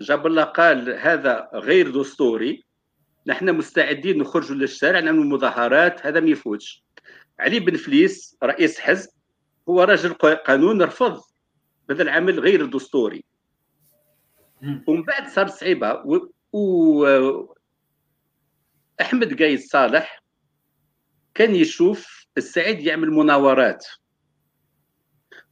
[0.00, 2.64] جاب الله قال هذا غير دستوري.
[3.26, 6.84] نحن مستعدين نخرجوا للشارع نعملوا مظاهرات هذا ما يفوتش.
[7.40, 9.10] علي بن فليس رئيس حزب
[9.68, 11.20] هو رجل قانون رفض
[11.90, 13.24] هذا العمل غير دستوري.
[14.86, 16.28] ومن بعد صار صعيبة و...
[16.52, 17.56] و...
[19.00, 20.22] أحمد قايد صالح
[21.34, 23.86] كان يشوف السعيد يعمل مناورات.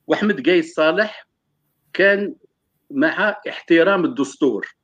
[0.06, 1.26] وأحمد قايد صالح
[1.92, 2.34] كان
[2.94, 4.76] مع احترام الدستور.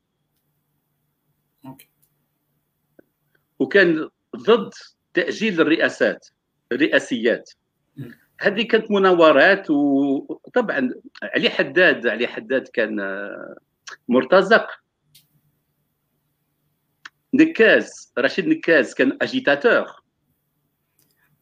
[3.59, 4.71] وكان ضد
[5.15, 6.29] تأجيل الرئاسات
[6.73, 7.51] الرئاسيات.
[8.41, 10.91] هذه كانت مناورات وطبعا
[11.23, 13.01] علي حداد علي حداد كان
[14.09, 14.67] مرتزق.
[17.35, 19.87] نكاز رشيد نكاز كان agitateur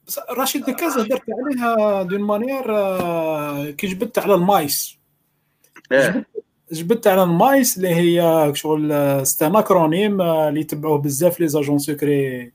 [0.07, 2.65] بس رشيد نكاز هدرت عليها d'une manière
[3.73, 4.99] كي جبت على ال MICE.
[5.93, 6.38] جبت,
[6.73, 8.93] جبت على ال MICE اللي هي شغل
[9.27, 12.53] c'est un acronyme اللي يتبعوه بزاف les agents secrets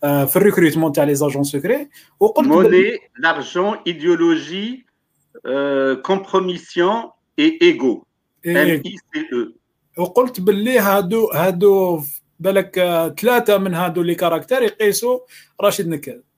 [0.00, 1.88] في ال recrutement تاع les agents secrets.
[2.20, 4.86] وقلت money l'argent idéologie
[6.02, 7.02] compromission
[7.38, 8.04] et ego
[8.46, 9.52] M I C
[9.98, 12.00] أو وقلت باللي هادو هادو
[12.40, 12.74] بالك
[13.20, 15.18] ثلاثة من هادو les caractères يقيسوا
[15.60, 16.29] راشد نكاز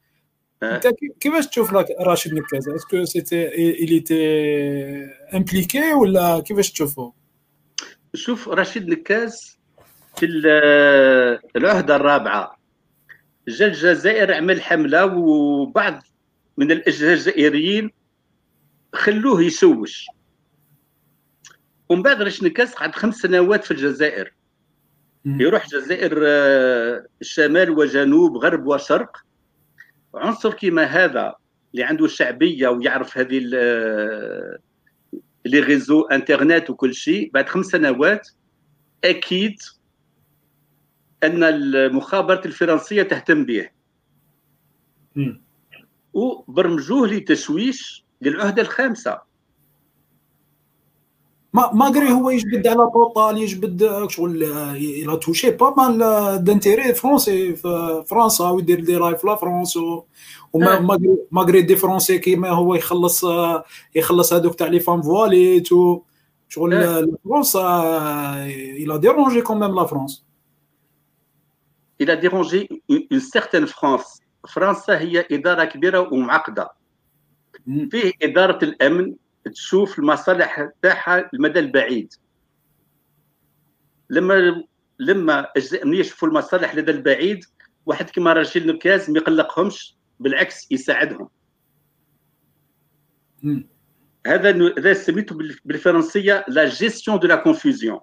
[0.62, 0.86] انت
[1.20, 3.48] كيفاش تشوف راشد نكاز est-ce que c'était
[3.84, 4.16] il était
[5.34, 7.12] impliqué ولا كيفاش تشوفه
[8.14, 9.58] شوف رشيد نكاز
[10.16, 10.26] في
[11.56, 12.58] العهدة الرابعة.
[13.48, 16.02] جا الجزائر عمل حملة وبعض
[16.56, 17.90] من الجزائريين
[18.94, 20.06] خلوه يشوش
[21.88, 24.32] ومن بعد رشنكاس قعد خمس سنوات في الجزائر.
[25.24, 26.12] يروح الجزائر
[27.20, 29.16] الشمال وجنوب غرب وشرق.
[30.14, 31.34] عنصر كيما هذا
[31.72, 33.38] اللي عنده شعبية ويعرف هذه
[35.44, 38.28] les réseaux internet وكل شيء بعد خمس سنوات
[39.04, 39.56] أكيد
[41.22, 43.68] أن المخابرات الفرنسية تهتم به.
[46.12, 49.31] وبرمجوه لتشويش للعهدة الخامسة.
[51.52, 54.44] mais malgré هو يجبد على طوطال يجبد شغل
[54.76, 59.78] il a touché pas mal d'intérêts français في فرنسا ويدير des lives في la France
[60.52, 60.80] و mais
[61.30, 63.24] malgré des Français كيما هو يخلص
[63.94, 65.68] يخلص هذوك تاع les femmes voilées
[66.48, 67.84] شغل فرنسا
[68.76, 70.24] il a dérangé quand même la France
[72.02, 74.20] il a dérangé une certaine France.
[74.48, 76.72] فرنسا هي إدارة كبيرة ومعقدة.
[77.90, 82.14] فيه إدارة الأمن تشوف المصالح تاعها المدى البعيد.
[84.10, 84.64] لما
[84.98, 87.44] لما أجزاء الامنيه يشوفوا المصالح لدى البعيد
[87.86, 91.28] واحد كما رشيد نكاز ما يقلقهمش بالعكس يساعدهم.
[94.26, 98.00] هذا هذا سميته بالفرنسية la gestion de la confusion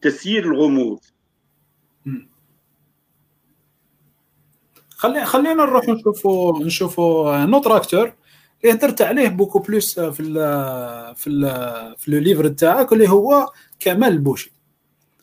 [0.00, 1.00] تسيير الغموض.
[4.90, 8.14] خلي خلينا نروح نشوفوا نشوفوا notre acteur
[8.72, 10.34] هدرت عليه beaucoup plus في ال
[11.16, 11.44] في ال
[11.98, 14.52] في le livre تاعك اللي هو كمال البوشي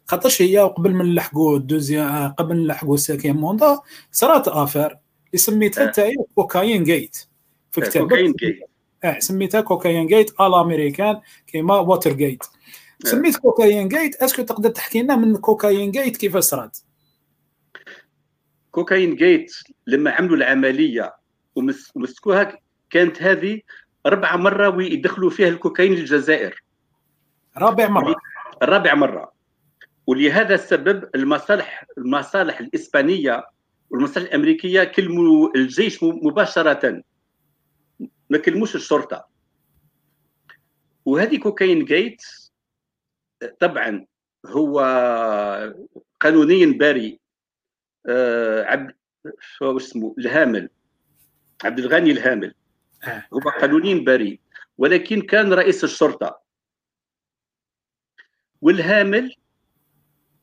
[0.05, 3.79] خاطرش هي قبل ما نلحقوا ال deuxième قبل نلحقوا ال cinquième mandat
[4.11, 4.97] صرات affaire اللي
[5.35, 7.17] سميتها تاعي cocaïne gate
[7.71, 8.59] في كتاب cocaïne gate
[9.03, 12.43] آه سميتها cocaïne gate على أمريكان كيما Watergate
[13.03, 16.77] سميت cocaïne gate est-ce que تقدر تحكي لنا من cocaïne gate كيف صرات؟
[18.71, 19.53] cocaïne gate
[19.87, 21.15] لما عملوا العملية
[21.95, 22.57] ومسكوها
[22.93, 23.61] كانت هذه
[24.05, 26.63] ربع مرة ويدخلوا فيها الكوكايين للجزائر.
[27.57, 28.15] رابع مرة.
[28.63, 29.33] رابع مرة.
[30.07, 33.45] ولهذا السبب المصالح المصالح الإسبانية
[33.89, 37.03] والمصالح الأمريكية كلموا الجيش مباشرة.
[38.29, 39.27] ما كلموش الشرطة.
[41.05, 42.21] وهذه كوكايين جيت
[43.59, 44.05] طبعا
[44.45, 44.79] هو
[46.19, 47.19] قانونيا بريء
[48.07, 48.87] آه،
[49.39, 50.69] شو اسمه؟ الهامل.
[51.63, 52.53] عبد الغني الهامل.
[53.33, 54.39] هو قانونيا بريء
[54.77, 56.41] ولكن كان رئيس الشرطة.
[58.61, 59.35] والهامل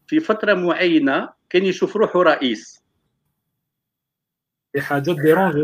[0.06, 2.80] في فترة معينة كان يشوف روحه رئيس.
[4.72, 5.54] في حاجات dérange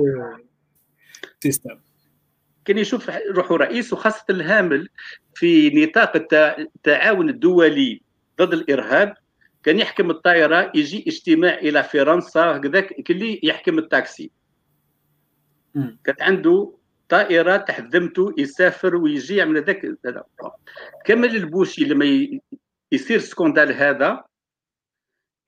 [1.42, 1.80] système
[2.64, 4.88] كان يشوف روحه رئيس وخاصة الهامل
[5.34, 6.12] في نطاق
[6.58, 8.02] التعاون الدولي
[8.38, 9.16] ضد الإرهاب
[9.62, 14.30] كان يحكم الطائرة يجي اجتماع إلى فرنسا هكذاك كلي يحكم التاكسي.
[16.04, 19.98] كانت عنده طائرة تحت ذمته يسافر ويجي يعمل هذاك
[21.04, 22.28] كمال البوشي لما
[22.92, 24.24] يصير scandale هذا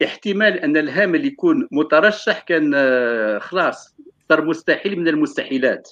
[0.05, 3.97] احتمال أن الهامل يكون مترشح كان آه، خلاص
[4.29, 5.90] صار مستحيل من المستحيلات.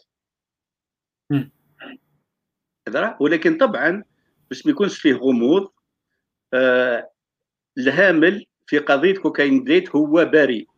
[3.21, 4.05] ولكن طبعا
[4.49, 5.73] باش ما يكونش فيه غموض
[6.55, 7.11] آه
[7.79, 10.69] الهامل في قضية كوكايين ديت هو بريء.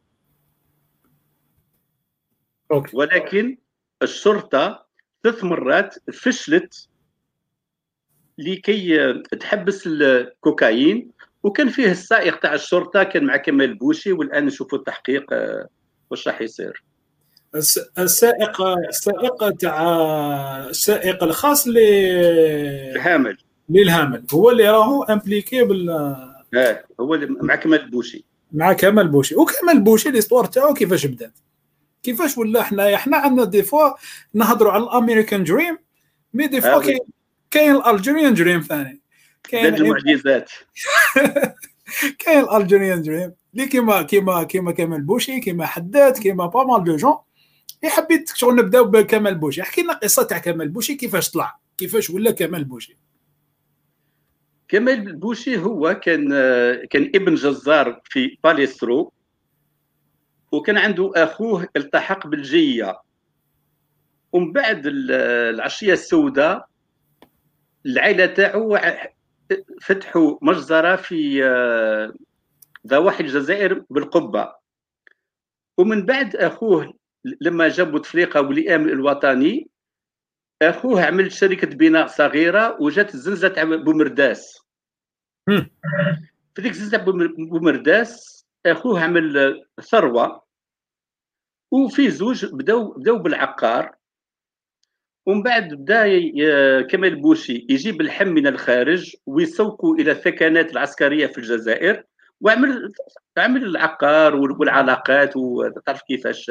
[2.94, 3.58] ولكن
[4.02, 4.86] الشرطة
[5.22, 6.88] ثلاث مرات فشلت
[8.38, 11.10] لكي تحبس الكوكايين
[11.42, 15.68] وكان فيه السائق تاع الشرطة كان مع كمال بوشي والآن نشوفوا التحقيق آه،
[16.10, 16.84] واش راح يصير.
[17.98, 21.78] السائق السائق تاع السائق الخاص ل
[22.96, 23.38] الهامل.
[23.68, 28.24] للهامل هو اللي راهو impliqué بال آه هو اللي مع كمال بوشي.
[28.52, 29.34] مع كمال بوشي.
[29.34, 31.32] وكمال بوشي l'histoire تاعو كيفاش بدات؟
[32.02, 33.90] كيفاش ولا حنايا؟ حنا عندنا des fois
[34.34, 35.78] نهضروا على ال American dream
[36.34, 36.98] mais des fois كاين
[37.50, 39.00] كاين ال Algerian dream ثاني.
[39.42, 40.50] كاين المعجزات.
[42.24, 46.84] كاين ال Algerian dream اللي كيما كيما كيما كمال بوشي كيما حداد كيما pas mal
[46.84, 47.16] de gens.
[47.84, 49.62] حبيت شغل نبداو بكمال بوشي.
[49.62, 52.96] احكي لنا قصة تاع كمال بوشي كيفاش طلع؟ كيفاش ولا كمال بوشي؟
[54.68, 56.28] كمال بوشي هو كان
[56.90, 59.12] كان ابن جزار في باليسترو
[60.52, 63.00] وكان عنده أخوه التحق بالجية.
[64.32, 66.68] ومن بعد العشرية السوداء
[67.86, 68.78] العائله تاعو
[69.82, 71.42] فتحوا مجزرة في
[72.86, 74.54] ضواحي الجزائر بالقبة.
[75.78, 76.94] ومن بعد أخوه
[77.40, 79.68] لما جاب بوتفليقه والامن الوطني
[80.62, 84.58] أخوه عمل شركة بناء صغيرة وجات الزلزله تاع بومرداس
[85.46, 87.04] في ديك الزلزله
[87.38, 90.42] بومرداس اخوه عمل ثروة
[91.70, 93.94] وفي زوج بداو بداو بالعقار
[95.26, 96.06] ومن بعد بدا
[96.82, 102.04] كمال بوشي يجيب اللحم من الخارج ويسوقوا إلى الثكنات العسكرية في الجزائر
[102.40, 102.92] وعمل
[103.38, 106.50] عمل العقار والعلاقات وتعرف كيفاش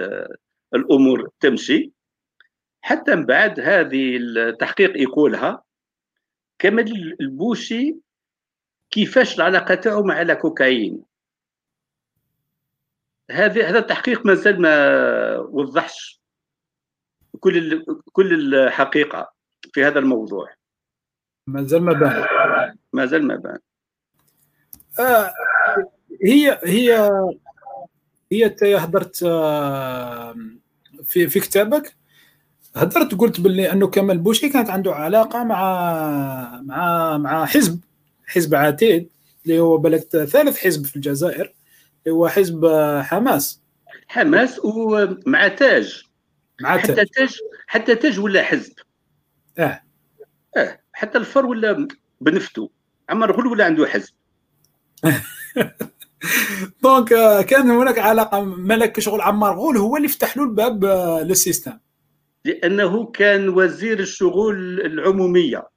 [0.74, 1.92] الأمور تمشي.
[2.82, 5.64] حتى من بعد هذه التحقيق يقولها
[6.60, 7.96] كمال البوشي
[8.92, 11.07] كيفاش العلاقة تاعو مع الكوكايين؟
[13.32, 16.22] هذا هذا التحقيق مازال ما وضحش
[17.40, 19.34] كل كل الحقيقة
[19.74, 20.50] في هذا الموضوع.
[21.48, 22.26] مازال ما بان.
[22.94, 23.60] مازال ما بان.
[25.00, 25.34] آه
[26.24, 27.12] هي هي
[28.32, 30.36] هي أنت هضرت آه،
[31.04, 31.96] في في كتابك.
[32.76, 37.80] هضرت قلت باللي أنه كمال بوشي كانت عنده علاقة مع مع مع حزب
[38.26, 39.10] حزب عتيد
[39.46, 41.54] اللي هو بلك ثالث حزب في الجزائر.
[42.08, 42.66] هو حزب
[43.02, 43.62] حماس.
[44.08, 46.04] حماس ومع تاج.
[46.62, 48.74] مع حتى تاج حتى تاج ولا حزب؟
[49.58, 49.82] آه.
[50.58, 51.88] آه حتى الفر ولا
[52.22, 52.70] بنفتو؟
[53.10, 54.14] عمر غل ولا عنده حزب؟
[56.84, 57.10] دونك
[57.46, 61.80] كان هناك علاقة ملك شغل عمار غول هو اللي فتح له الباب euh, للسيستم.
[62.46, 65.68] لأنه كان وزير الشغل العمومية.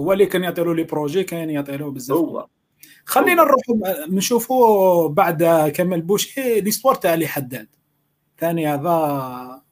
[0.00, 2.16] هو اللي كان يعطي له لي بروجي كان يعطي له بزاف.
[2.16, 2.46] هو.
[3.04, 7.68] خلينا نروحوا نشوفوا بعد كمال بوشي ليستوار تاع لي حداد.
[8.38, 9.62] ثاني هذا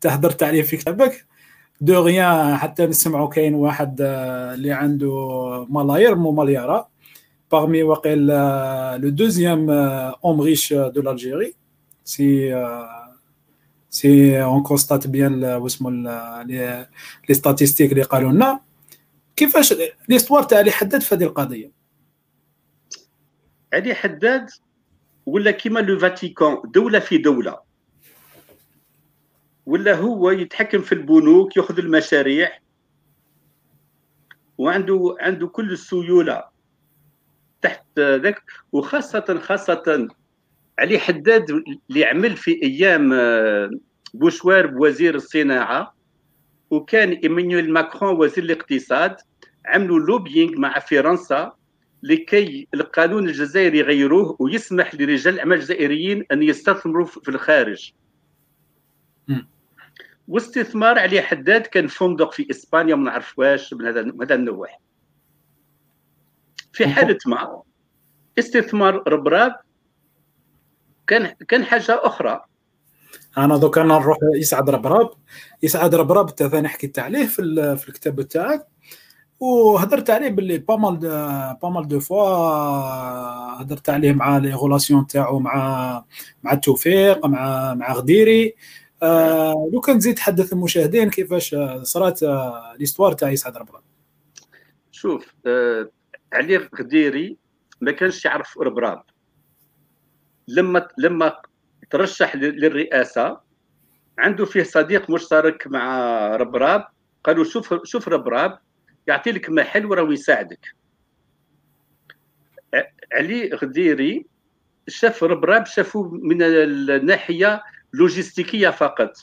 [0.00, 1.26] تهدرت عليه في كتابك.
[1.80, 4.02] دو غيان حتى نسمعوا كاين واحد euh,
[4.54, 6.88] اللي عنده ملاير مو مليارة.
[7.50, 11.54] Parmi euh, homme riche de l'Algérie,
[12.04, 12.84] si, euh,
[13.88, 15.56] si on constate bien les,
[17.28, 18.60] les statistiques اللي قالوا لنا.
[19.36, 19.74] كيفاش
[20.08, 21.77] ليستوار تاع علي حداد في هذه القضية؟
[23.74, 24.50] علي حداد
[25.26, 27.58] ولا كيما لو فاتيكان دولة في دولة.
[29.66, 32.50] ولا هو يتحكم في البنوك يأخذ المشاريع.
[34.58, 36.44] وعنده عنده كل السيولة
[37.62, 38.42] تحت ذاك.
[38.72, 40.08] وخاصة خاصة
[40.78, 41.50] علي حداد
[41.90, 43.70] اللي عمل في أيام آه،
[44.14, 45.94] بوشوار بوزير الصناعة.
[46.70, 49.16] وكان إيمانويل ماكرون وزير الاقتصاد.
[49.66, 51.52] عملوا لوبينغ مع فرنسا.
[52.02, 57.92] لكي القانون الجزائري يغيروه ويسمح لرجال الأعمال الجزائريين أن يستثمروا في الخارج.
[60.28, 64.68] واستثمار عليه حداد كان فندق في إسبانيا ما نعرف واش من هذا هذا النوع.
[66.72, 67.62] في حالة ما
[68.38, 69.56] استثمار ربراب
[71.06, 72.44] كان كان حاجة أخرى.
[73.38, 75.10] أنا دوك أنا نروح يسعد ربراب
[75.62, 78.66] يسعد ربراب انت ثاني حكيت عليه في, في الكتاب تاعك
[79.40, 80.96] وهدرت عليه باللي pas mal
[81.62, 82.26] pas mal de fois
[83.62, 86.04] هدرت عليه مع les relations تاعو مع
[86.42, 88.54] مع التوفيق مع مع غديري.
[89.02, 92.20] آه لو كان تزيد تحدث المشاهدين كيفاش صرات
[92.78, 93.82] l'histoire تاع يسعد ربراب
[94.90, 95.90] شوف آه
[96.32, 97.36] علي غديري
[97.80, 99.02] ما كانش يعرف ربراب
[100.48, 101.36] لما لما
[101.90, 103.40] ترشح للرئاسة
[104.18, 105.96] عنده فيه صديق مشترك مع
[106.36, 106.84] ربراب
[107.24, 108.58] قالوا شوف شوف ربراب
[109.08, 110.74] يعطي لك محل وراه يساعدك.
[113.12, 114.26] علي غديري
[114.88, 119.16] شاف ربراب شافوا من الناحية لوجيستيكيه فقط.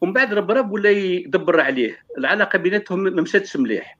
[0.00, 2.04] ومن بعد ربراب ولا يدبر عليه.
[2.18, 3.98] العلاقة بيناتهم ما مشاتش مليح.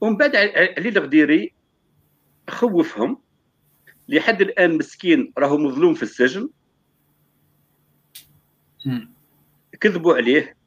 [0.00, 1.52] ومن بعد علي الغديري
[2.50, 3.22] خوفهم.
[4.08, 6.50] لحد الآن مسكين راهو مظلوم في السجن.
[9.80, 10.57] كذبوا عليه.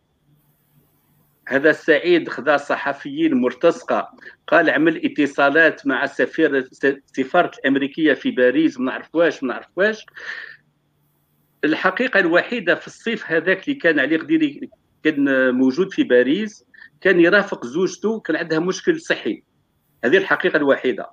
[1.51, 4.11] هذا السعيد خذا صحفيين مرتزقة.
[4.47, 10.05] قال عمل اتصالات مع سفير السفاره الأمريكية في باريس ما نعرف واش ما نعرف واش.
[11.63, 14.69] الحقيقة الوحيدة في الصيف هذاك اللي كان علي قديري
[15.03, 16.65] كان موجود في باريس
[17.01, 19.43] كان يرافق زوجته كان عندها مشكل صحي.
[20.03, 21.09] هذه الحقيقة الوحيدة.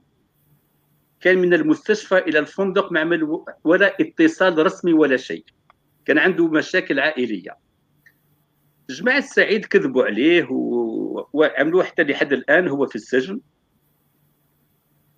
[1.20, 5.44] كان من المستشفى إلى الفندق ما عمل ولا اتصال رسمي ولا شيء.
[6.04, 7.67] كان عنده مشاكل عائلية.
[8.90, 10.46] جماعة السعيد كذبوا عليه
[11.32, 13.40] وعملوه حتى لحد الآن هو في السجن.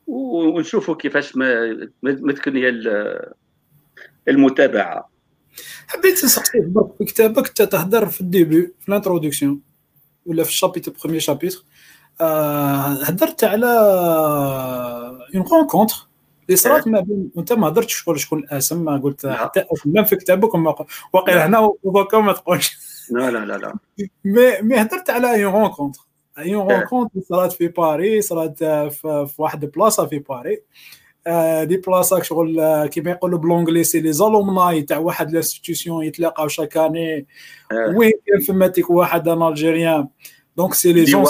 [0.07, 2.68] ونشوفوا كيفاش ما ما تكون هي
[4.29, 5.11] المتابعة.
[5.89, 9.61] حبيت نسقسيك برك في كتابك انت تهدر في le début في ال introduction
[10.27, 11.64] ولا في ال chapitre premier chapitre
[13.03, 13.66] هدرت على
[15.35, 15.95] une rencontre
[16.47, 19.64] اللي صرات ما بين وانت ما هدرتش شغل شكون الآسم ما قلت حتى
[20.07, 20.55] في كتابك
[21.12, 22.89] واقع هنا ودوكا ما تقولش.
[23.11, 23.74] لا لا لا لا.
[24.24, 26.01] مي مي هدرت على une rencontre
[26.39, 30.62] une rencontre صرات في باري صرات في واحد البلاصه في باري
[31.66, 37.26] دي بلاصه شغل كيما يقولوا بلونجلي سي لي زالومناي تاع واحد لانستيتيوسيون يتلاقاو شاك اني
[37.94, 40.09] وين كان فماتيك واحد ان الجيريان
[40.57, 41.24] دونك سي لي جون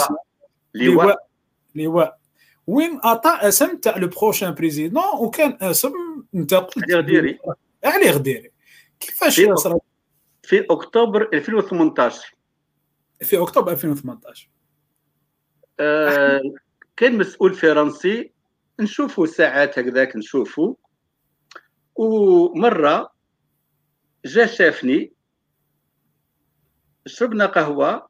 [0.75, 1.17] لواء
[1.75, 2.17] لواء
[2.67, 5.93] وين اعطى اسم تاع لو بروشان بريزيدون وكان أسم
[6.35, 7.39] انت قلت علي غديري.
[7.83, 8.51] علي غديري.
[8.99, 9.79] كيفاش صرا
[10.43, 12.35] في أكتوبر 2018
[13.21, 14.49] في أكتوبر 2018
[15.79, 16.41] آه
[16.97, 18.31] كان مسؤول فرنسي.
[18.79, 20.75] نشوفوا ساعات هكذاك نشوفوا.
[21.95, 23.13] ومرة
[24.25, 25.13] جا شافني.
[27.05, 28.09] شربنا قهوة.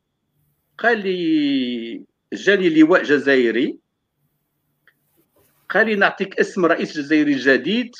[0.77, 3.79] قال لي جاني لواء جزائري.
[5.69, 7.91] قال لي نعطيك اسم رئيس جزائري جديد.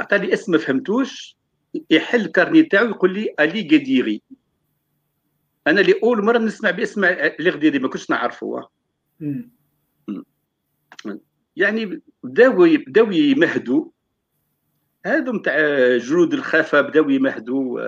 [0.00, 1.36] عطاني اسم ما فهمتوش.
[1.90, 4.22] يحل كارني تاعو يقول لي ألي قديري.
[5.66, 8.68] أنا لاول مرة نسمع باسم الي غديري ما كنتش نعرفه
[11.56, 13.90] يعني بداو بداو يمهدوا
[15.06, 15.56] هذو نتاع
[15.96, 17.80] جنود الخفا بداو يمهدوا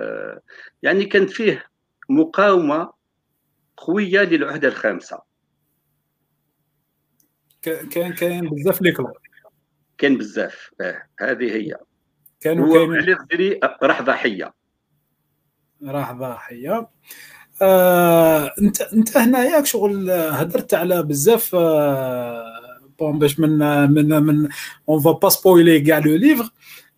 [0.83, 1.65] يعني كانت فيه
[2.09, 2.93] مقاومة
[3.77, 5.21] قوية للعهدة الخامسة.
[7.61, 9.13] كان كاين بزاف ليكلو
[9.97, 10.71] كان بزاف.
[10.81, 11.03] آه.
[11.19, 11.77] هذه هي.
[12.45, 14.53] كانوا كاين علي الغديري راح ضحيه
[15.83, 16.87] راح ضحيه
[17.61, 22.45] آه، انت انت هنا ياك شغل هدرت على بزاف آه
[22.99, 23.59] bon باش من
[23.91, 24.49] من من
[24.89, 26.49] on va pas spoiler كاع le livre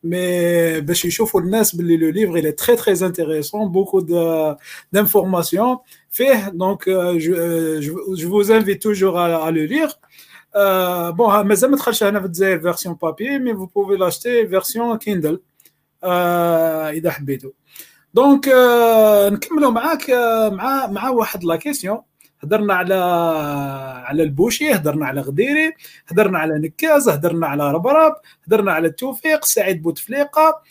[0.04, 4.56] mais باش يشوفوا الناس باللي le livre il est très très intéressant beaucoup de
[4.92, 5.78] d'informations.
[6.10, 6.90] فيه donc
[8.16, 9.66] je vous invite toujours à, à le
[10.56, 14.98] Euh, bon, مازال ما دخلش هنا في الجزائر version papier mais vous pouvez l'acheter version
[14.98, 15.42] Kindle
[16.04, 17.52] اذا حبيتوا
[18.14, 22.02] donc uh, نكملوا معاك uh, مع مع واحد la question
[22.40, 22.96] هدرنا على
[24.06, 25.74] على البوشي هدرنا على غديري
[26.08, 28.14] هدرنا على نكاز هدرنا على ربرب
[28.48, 30.62] هدرنا على التوفيق سعيد بوتفليقة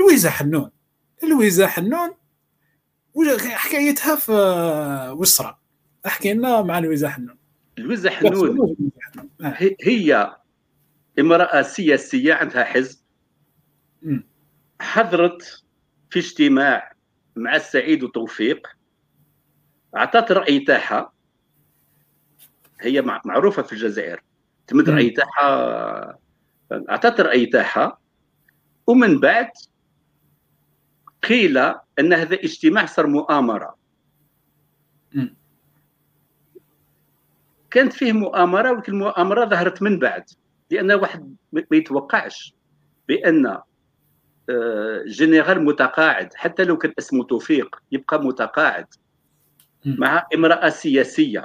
[0.00, 0.70] لويزا حنون.
[1.22, 2.14] لويزا حنون
[3.38, 4.32] حكايتها في
[5.18, 5.58] وش صرا
[6.06, 7.35] احكي لنا مع لويزا حنون.
[7.78, 8.76] لويزا حنون.
[9.82, 10.36] هي
[11.18, 12.98] امرأة سياسية عندها حزب.
[14.80, 15.64] حضرت
[16.10, 16.92] في اجتماع
[17.36, 18.66] مع السعيد وتوفيق
[19.96, 21.12] أعطت الراي تاعها
[22.80, 24.22] هي معروفة في الجزائر
[24.66, 26.18] تمد الراي تاعها
[26.72, 27.98] أعطت الراي تاعها
[28.86, 29.50] ومن بعد
[31.28, 31.58] قيل
[31.98, 33.76] إن هذا اجتماع صار مؤامرة.
[37.70, 40.24] كانت فيه مؤامرة ولكن المؤامرة ظهرت من بعد
[40.70, 42.54] لأن واحد ما يتوقعش
[43.08, 43.46] بأن
[44.50, 48.86] آه، جنرال متقاعد حتى لو كان اسمه توفيق يبقى متقاعد.
[49.84, 51.44] مع امرأة سياسية.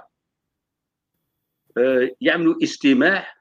[1.78, 3.34] آه، يعملوا اجتماع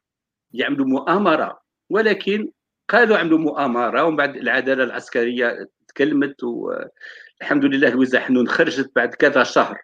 [0.53, 1.61] يعملوا مؤامرة
[1.91, 2.53] ولكن
[2.89, 9.43] قالوا عملوا مؤامرة ومن بعد العدالة العسكرية تكلمت والحمد لله الوزاره حنون خرجت بعد كذا
[9.45, 9.79] شهر.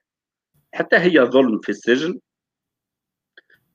[0.74, 2.20] حتى هي ظلم في السجن.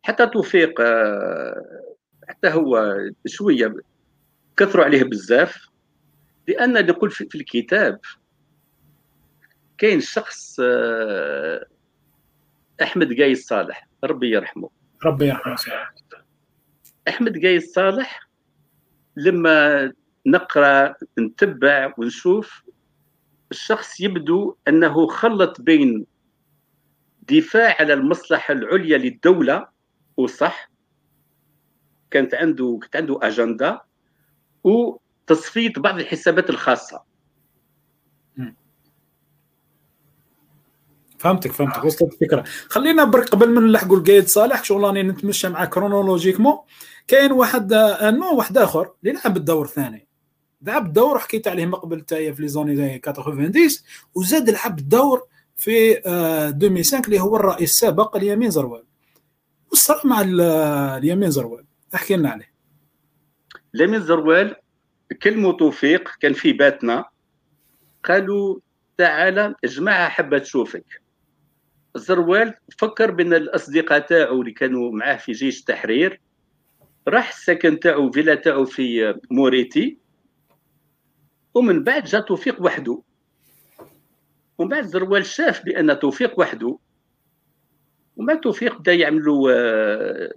[0.04, 1.96] حتى توفيق آه،
[2.30, 3.74] حتى هو شوية
[4.58, 5.68] كثروا عليه بزاف
[6.48, 8.00] لأن نقول في الكتاب
[9.78, 11.66] كاين شخص آه،
[12.82, 14.70] أحمد قايس صالح ربي يرحمه.
[15.06, 15.56] ربي يرحمه
[17.08, 18.28] أحمد قايس صالح
[19.16, 19.92] لما
[20.26, 22.64] نقرأ نتبع ونشوف
[23.52, 26.06] الشخص يبدو أنه خلط بين
[27.30, 29.68] دفاع على المصلحة العليا للدولة
[30.18, 30.72] وصح
[32.12, 33.84] كانت عنده كانت عنده أجندة
[34.64, 37.04] وتصفية بعض الحسابات الخاصة.
[41.18, 42.44] فهمتك فهمتك وصلت الفكرة.
[42.70, 46.58] خلينا برك قبل ما نلحقوا القايد صالح شغل راني نتمشى مع chronologiquement
[47.08, 50.08] كاين واحد nom واحد آخر اللي لعب الدور الثاني.
[50.62, 53.70] لعب الدور حكيت عليه من قبل تاعي في لي زوني 90
[54.16, 58.84] وزاد لعب الدور في 2005 اللي هو الرئيس السابق اليمين زروال.
[59.72, 60.22] وصار مع
[60.98, 61.66] اليمين زروال
[61.96, 62.52] احكي لنا عليه.
[63.76, 64.56] اليمين زروال
[65.24, 67.06] كلمة توفيق كان في باتنا
[68.04, 68.60] قالوا
[68.98, 71.02] تعالى جماعة حابه تشوفك
[71.96, 76.22] زروال فكر بأن الأصدقاء تاعو اللي كانوا معاه في جيش التحرير
[77.08, 79.98] راح السكن تاعو فيلا تاعو في موريتي
[81.54, 83.02] ومن بعد جا توفيق وحده.
[84.58, 86.78] ومن بعد زروال شاف بأن توفيق وحده
[88.22, 90.34] ومن بعد توفيق بدا يعملوا آه،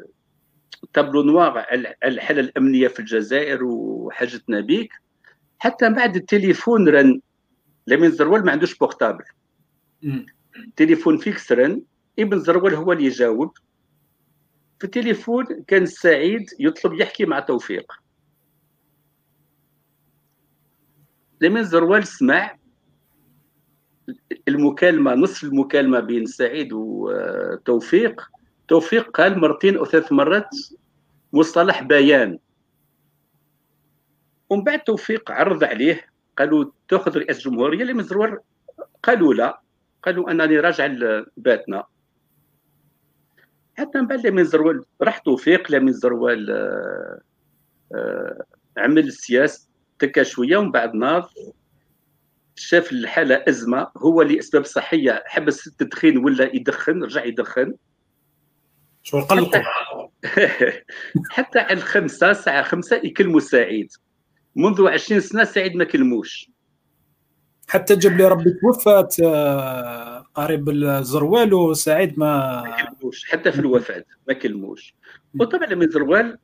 [0.92, 4.92] tableau noir على الحالة الأمنية في الجزائر وحاجتنا بيك
[5.58, 7.20] حتى بعد التليفون رن.
[7.86, 9.24] لمن زروال ما عندوش portable
[10.76, 11.82] téléphone fixe رن.
[12.18, 13.52] ابن زروال هو اللي يجاوب.
[14.78, 17.92] في التليفون كان سعيد يطلب يحكي مع توفيق.
[21.40, 22.56] لمن زروال سمع.
[24.48, 28.30] المكالمة نصف المكالمة بين سعيد وتوفيق
[28.68, 29.10] توفيق.
[29.10, 30.48] قال مرتين أو ثلاث مرات
[31.32, 32.38] مصطلح بيان.
[34.50, 36.06] ومن بعد توفيق عرض عليه
[36.38, 38.38] قالوا تأخذ رئاسه الجمهورية اللي من زروال
[39.02, 39.60] قالوا لا.
[40.02, 41.84] قالوا أنني راجع لباتنا.
[43.78, 47.20] حتى من بعد من زروال راح توفيق من زروال آه،
[47.94, 48.44] آه،
[48.76, 51.30] عمل السياسة تكا شوية ومن بعد ناض.
[52.56, 57.74] شاف الحالة أزمة هو لاسباب صحية حبس التدخين ولا يدخن رجع يدخن.
[59.02, 59.62] شو قلقوا
[61.30, 63.92] حتى على الخمسة الساعة خمسة يكلموا سعيد.
[64.56, 66.50] منذ 20 سنة سعيد ما كلموش.
[67.68, 73.30] حتى جاب لي ربي توفات آه، قريب الزروال وسعيد ما ما كلموش.
[73.30, 74.94] حتى في الوفاه ما كلموش.
[75.40, 76.38] وطبعا من زروال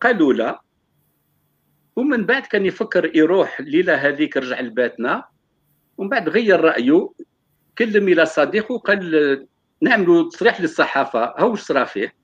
[0.00, 0.60] قالوا لا.
[1.96, 5.24] ومن بعد كان يفكر يروح ليلة هذيك رجع لباتنا
[5.96, 7.10] ومن بعد غير رأيه
[7.78, 9.46] كلم إلى صديقه وقال
[9.80, 12.14] نعملوا تصريح للصحافة هو صرا فيه؟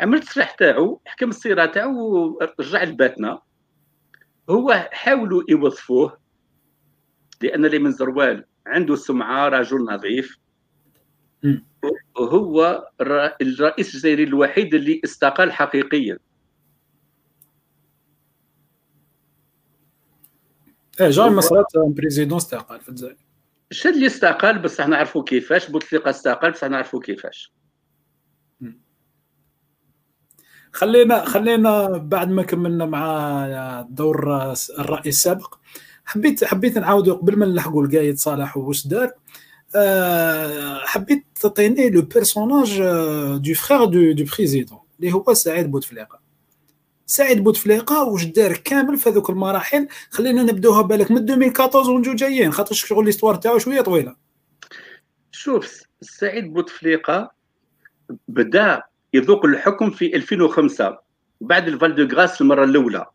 [0.00, 3.42] عمل التصريح تاعو حكم السيره تاعو ورجع لباتنا.
[4.50, 6.18] هو حاولوا يوظفوه
[7.42, 10.38] لأن اللي من زروال عنده سمعة رجل نظيف.
[12.16, 16.18] وهو الرئيس الجزائري الوحيد اللي استقال حقيقيا.
[21.00, 23.16] إيه جاي مسرات بريزيدون استقال في الجزائر.
[23.70, 25.70] الشد اللي استقال إحنا نعرفوا كيفاش.
[25.70, 27.52] بوتفليقه استقال إحنا نعرفوا كيفاش.
[30.72, 34.42] خلينا خلينا بعد ما كملنا مع دور
[34.78, 35.54] الرئيس السابق
[36.04, 39.12] حبيت حبيت نعاود قبل ما نلحقوا القايد صالح واش دار
[39.76, 42.82] أه حبيت تعطيني le personnage
[43.36, 46.21] du frère du du président اللي هو سعيد بوتفليقة.
[47.06, 49.88] سعيد بوتفليقة واش دار كامل في هذوك المراحل.
[50.10, 54.16] خلينا نبدأوها بالك من 2014 ونجو جايين خاطر شغل l'histoire تاعو شوية طويلة.
[55.32, 57.32] شوف سعيد بوتفليقة
[58.28, 58.82] بدأ
[59.14, 60.98] يذوق الحكم في 2005
[61.40, 63.06] بعد ال Val-de-Grâce المرة الأولى.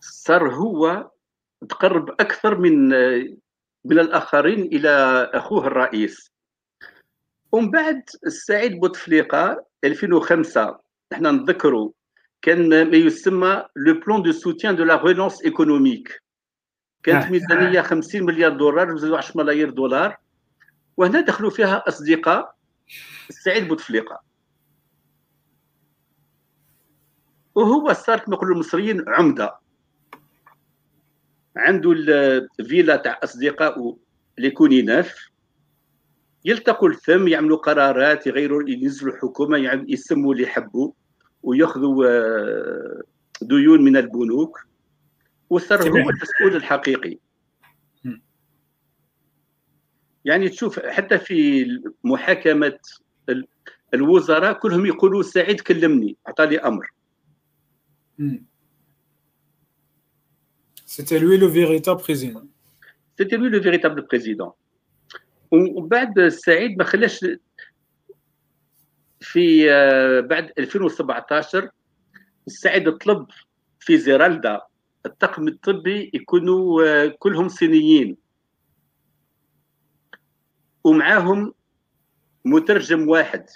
[0.00, 1.10] صار هو
[1.68, 2.88] تقرب أكثر من
[3.84, 4.90] من الآخرين إلى
[5.34, 6.32] أخوه الرئيس.
[7.52, 10.80] ومن بعد السعيد بوتفليقة 2005
[11.12, 11.90] إحنا نذكروا
[12.42, 16.22] كان ما يسمى le plan de soutien de la relance économique
[17.02, 20.16] كانت ميزانية 50 مليار دولار وزادوا 10 ملايير دولار.
[20.96, 22.54] وهنا دخلوا فيها أصدقاء
[23.28, 24.20] السعيد بوتفليقة.
[27.54, 29.58] وهو صار كما يقولوا المصريين عمدة.
[31.56, 31.92] عنده
[32.60, 33.96] الفيلا تاع اصدقائه
[34.38, 35.28] لي كونيناف
[36.44, 40.92] يلتقوا الثم يعملوا قرارات يغيروا ينزلوا الحكومة يعني يسموا اللي يحبوا
[41.42, 43.02] وياخذوا آه،
[43.42, 44.66] ديون من البنوك.
[45.50, 47.18] وصار هو المسؤول الحقيقي.
[50.24, 51.66] يعني تشوف حتى في
[52.04, 52.78] محاكمة
[53.94, 56.86] الوزراء كلهم يقولوا سعيد كلمني أعطاني أمر.
[60.84, 62.42] C'était lui le véritable président.
[63.18, 64.56] C'était lui le véritable président.
[65.50, 67.26] ومن بعد سعيد ما خلاش
[69.20, 69.66] في
[70.28, 71.70] بعد 2017
[72.46, 73.26] السعيد طلب
[73.80, 74.60] في زيرالدا.
[75.06, 78.16] الطاقم الطبي يكونوا كلهم صينيين.
[80.84, 81.54] ومعاهم
[82.44, 83.46] مترجم واحد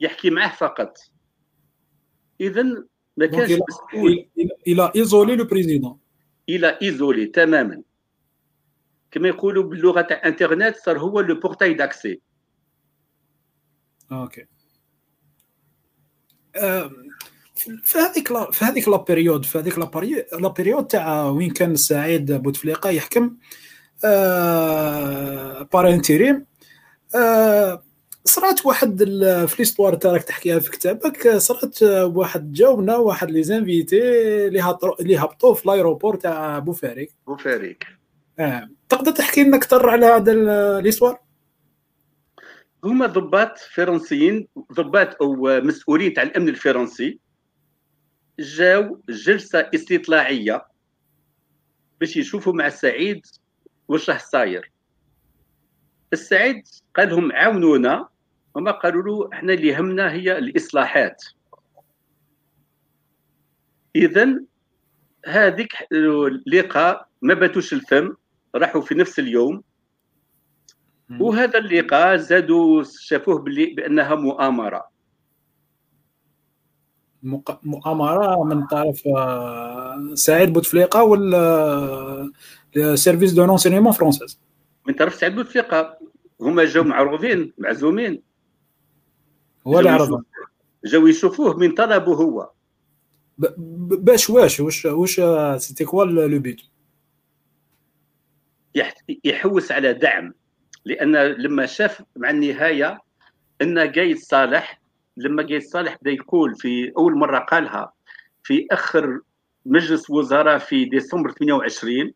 [0.00, 0.98] يحكي معه فقط.
[2.40, 2.62] اذا
[3.16, 4.28] ما كانش مسؤول.
[4.66, 5.98] il a isolé le président
[6.48, 7.82] il a isolé تماما.
[9.12, 12.20] كما يقولوا باللغة تاع انترنت صار هو le portail d'accès
[14.12, 14.46] Okay.
[17.82, 19.78] في هذيك في هذيك la période في هذيك
[20.32, 23.36] la période تاع وين كان سعيد بوتفليقة يحكم
[24.04, 26.46] آه par intérim
[27.14, 27.82] آه
[28.24, 29.04] صرات واحد
[29.48, 34.00] في l'histoire تاعك تحكيها في كتابك صرات واحد جاوبنا واحد les invités
[35.00, 37.12] اللي هبطوا في l'aéroport تاع بوفاريك.
[37.26, 38.01] بوفاريك.
[38.38, 38.68] آه.
[38.88, 41.18] تقدر تحكي لنا أكثر على هذا l'histoire
[42.84, 47.18] هما ضباط فرنسيين ضباط أو مسؤولين تاع الأمن الفرنسي.
[48.38, 50.66] جاو جلسة استطلاعية
[52.00, 53.26] باش يشوفوا مع سعيد
[53.88, 54.72] واش راه صاير.
[56.12, 58.08] السعيد قال لهم عاونونا.
[58.56, 61.24] هما قالوا له إحنا اللي يهمنا هي الإصلاحات.
[63.96, 64.40] اذا
[65.26, 68.14] هذيك اللقاء ما باتوش الفم.
[68.54, 69.62] راحوا في نفس اليوم.
[71.20, 73.44] وهذا اللقاء زادوا شافوه
[73.76, 74.92] بأنها مؤامرة.
[77.62, 82.32] مؤامرة من طرف آه، سعيد بوتفليقة و les
[82.94, 84.40] services de renseignement français
[84.86, 85.98] من طرف سعيد بوتفليقة.
[86.40, 88.22] هما جاو معروضين معزومين.
[89.66, 90.24] هو اللي عرضهم
[90.84, 92.50] جاو يشوفوه من طلبه هو.
[93.38, 95.20] باش واش؟ واش واش
[95.62, 96.60] سيتي كوا لو بيت
[99.24, 100.34] يحوس على دعم.
[100.84, 102.98] لأن لما شاف مع النهاية
[103.62, 104.80] إن قايد صالح
[105.16, 107.92] لما قايد صالح بدا يقول في أول مرة قالها
[108.42, 109.20] في آخر
[109.66, 112.12] مجلس وزراء في ديسمبر 28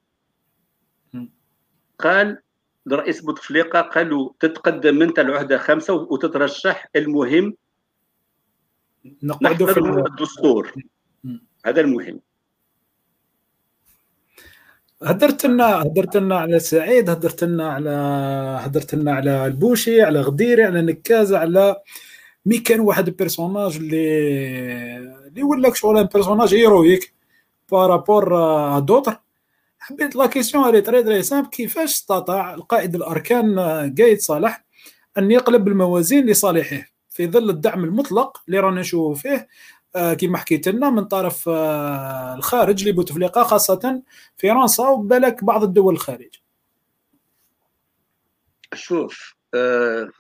[1.99, 2.39] قال
[2.87, 7.55] لرئيس بوتفليقة قالوا تتقدم أنت العهدة خمسة وتترشح المهم
[9.23, 10.73] نقعدوا في الدستور.
[11.67, 12.21] هذا المهم.
[15.03, 17.91] هدرت لنا هدرت لنا على سعيد هدرت لنا على
[18.61, 21.77] هدرت لنا على البوشي على غديري على نكازه على
[22.47, 24.97] mais كان واحد ال personnage اللي
[25.29, 27.15] اللي ولاك شغل personnage héroïque
[27.73, 28.29] par rapport
[28.79, 29.21] d'autres
[29.79, 33.59] حبيت la question très très très simple كيفاش استطاع القائد الأركان
[33.99, 34.65] قايد صالح
[35.19, 39.49] أن يقلب الموازين لصالحه؟ في ظل الدعم المطلق اللي رانا نشوفه فيه
[39.97, 44.03] كما حكيت لنا من طرف آه، الخارج لبوتفليقه خاصة
[44.37, 46.35] فرنسا وبالك بعض الدول الخارج.
[48.75, 50.11] شوف آه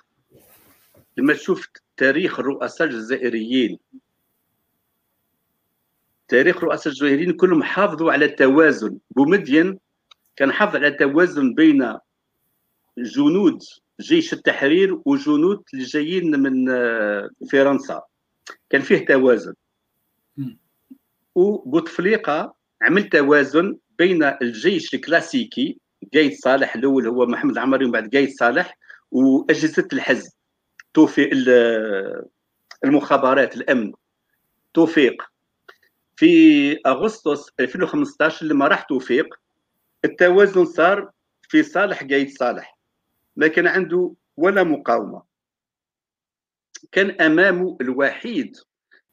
[1.16, 3.78] لما تشوف تاريخ الرؤساء الجزائريين
[6.28, 8.98] تاريخ الرؤساء الجزائريين كلهم حافظوا على التوازن.
[9.10, 9.78] بومدين
[10.36, 11.98] كان حافظ على التوازن بين
[12.98, 13.62] جنود
[14.00, 18.02] جيش التحرير وجنود اللي جايين من آه، فرنسا.
[18.70, 19.54] كان فيه توازن.
[21.34, 25.78] وبوتفليقه عمل توازن بين الجيش الكلاسيكي
[26.14, 28.78] قايد صالح الأول هو محمد عمري ومن بعد قايد صالح
[29.10, 30.30] وأجهزة الحزب.
[30.94, 31.30] توفيق
[32.84, 33.92] المخابرات الأمن.
[34.74, 35.22] توفيق.
[36.16, 39.34] في أغسطس 2015 لما راح توفيق
[40.04, 41.10] التوازن صار
[41.42, 42.78] في صالح قايد صالح
[43.36, 45.22] ما كان عنده ولا مقاومة.
[46.92, 48.56] كان أمامه الوحيد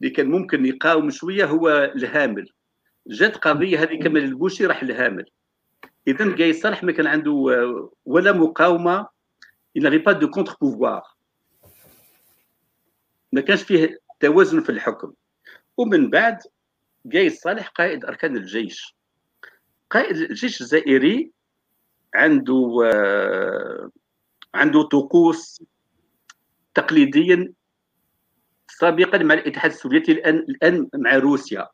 [0.03, 2.49] اللي كان ممكن يقاوم شوية هو الهامل.
[3.07, 5.25] جات قضية هذه كمال البوشي راح الهامل
[6.07, 7.31] اذا قايد صالح ما كان عنده
[8.05, 9.07] ولا مقاومة
[9.75, 11.15] il pas de contre pouvoir
[13.31, 15.13] ما كانش فيه توازن في الحكم.
[15.77, 16.39] ومن بعد
[17.13, 18.95] قايس صالح قائد أركان الجيش.
[19.89, 21.31] قائد الجيش الجزائري
[22.15, 23.89] عنده آه،
[24.53, 25.63] عنده طقوس
[26.73, 27.53] تقليديا
[28.79, 31.67] سابقا مع الاتحاد السوفيتي الآن الآن مع روسيا.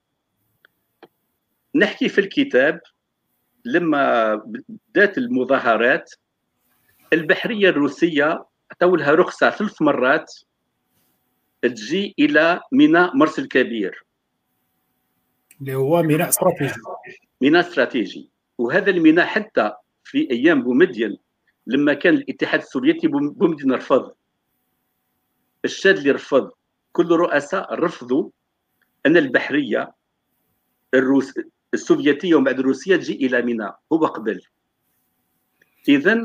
[1.76, 2.82] نحكي في الكتاب
[3.66, 4.36] لما
[4.70, 6.12] بدأت المظاهرات
[7.14, 10.34] البحرية الروسية عطاو لها رخصة ثلاث مرات
[11.62, 14.06] تجي إلى ميناء مرسى الكبير.
[15.62, 16.74] اللي هو ميناء استراتيجي.
[17.42, 18.30] ميناء استراتيجي.
[18.58, 19.72] وهذا الميناء حتى
[20.04, 21.18] في أيام بومدين
[21.68, 24.12] لما كان الاتحاد السوفيتي بومدين رفض.
[25.66, 26.52] الشاد اللي رفض.
[26.92, 28.30] كل الرؤساء رفضوا
[29.06, 29.94] أن البحرية
[30.94, 31.34] الروس
[31.74, 33.80] السوفيتية ومن بعد الروسيه تجي إلى ميناء.
[33.94, 34.42] هو قبل.
[35.88, 36.24] اذا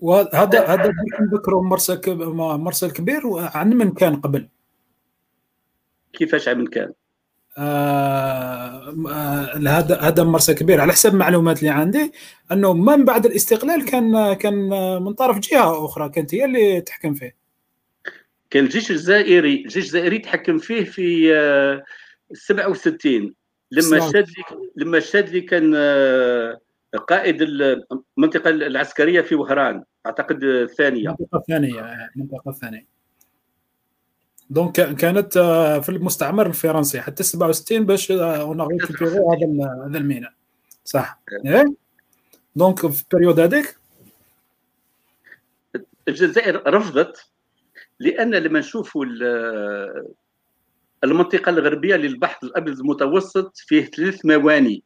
[0.00, 2.00] وهذا هذا نذكروا مرسى
[2.36, 4.48] مرسى الكبير عن من كان قبل؟
[6.12, 6.92] كيفاش عن من كان؟
[7.58, 8.94] آه
[9.66, 10.80] هذا هذا مرسى كبير.
[10.80, 12.12] على حسب المعلومات اللي عندي
[12.52, 14.68] أنه من بعد الاستقلال كان كان
[15.02, 17.41] من طرف جهة أخرى كانت هي اللي تحكم فيه.
[18.52, 21.32] كان الجيش الجزائري الجيش الجزائري تحكم فيه في
[22.32, 23.34] 67
[23.70, 24.44] لما الشاذلي
[24.76, 26.60] لما الشاذلي كان آه،
[27.08, 32.86] قائد المنطقة العسكرية في وهران أعتقد الثانية المنطقة الثانية المنطقة الثانية
[34.50, 38.70] donc كانت آه، في المستعمر الفرنسي حتى 67 باش اون هذا
[39.86, 40.32] هذا الميناء
[40.84, 41.20] صح.
[41.46, 41.64] إيه؟
[42.56, 43.76] donc في ال période هذيك؟
[46.08, 47.32] الجزائر رفضت.
[48.02, 49.04] لأن لما نشوفوا
[51.04, 54.82] المنطقة الغربية للبحر الأبيض المتوسط فيه ثلاث مواني.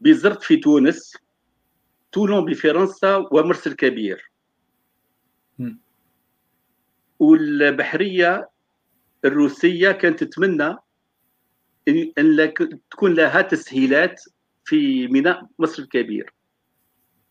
[0.00, 1.16] بزرت في تونس
[2.12, 4.30] تولون بفرنسا ومرسى الكبير
[7.18, 8.48] والبحرية
[9.24, 10.76] الروسية كانت تتمنى
[11.88, 12.52] ان
[12.90, 14.22] تكون لها تسهيلات
[14.64, 16.32] في ميناء مصر الكبير.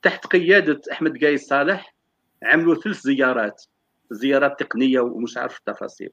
[0.01, 1.95] تحت قيادة أحمد قايس صالح
[2.43, 3.65] عملوا ثلاث زيارات.
[4.11, 6.09] زيارات تقنية ومش عارف التفاصيل.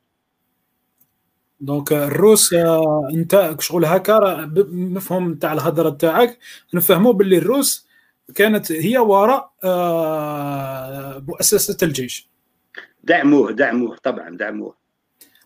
[1.60, 6.38] donc الروس آه، انت شغل هكا مفهوم تاع الهضرة تاعك.
[6.74, 7.86] نفهموا باللي الروس
[8.34, 12.28] كانت هي وراء آه، مؤسسة الجيش.
[13.04, 14.74] دعموه دعموه طبعا دعموه.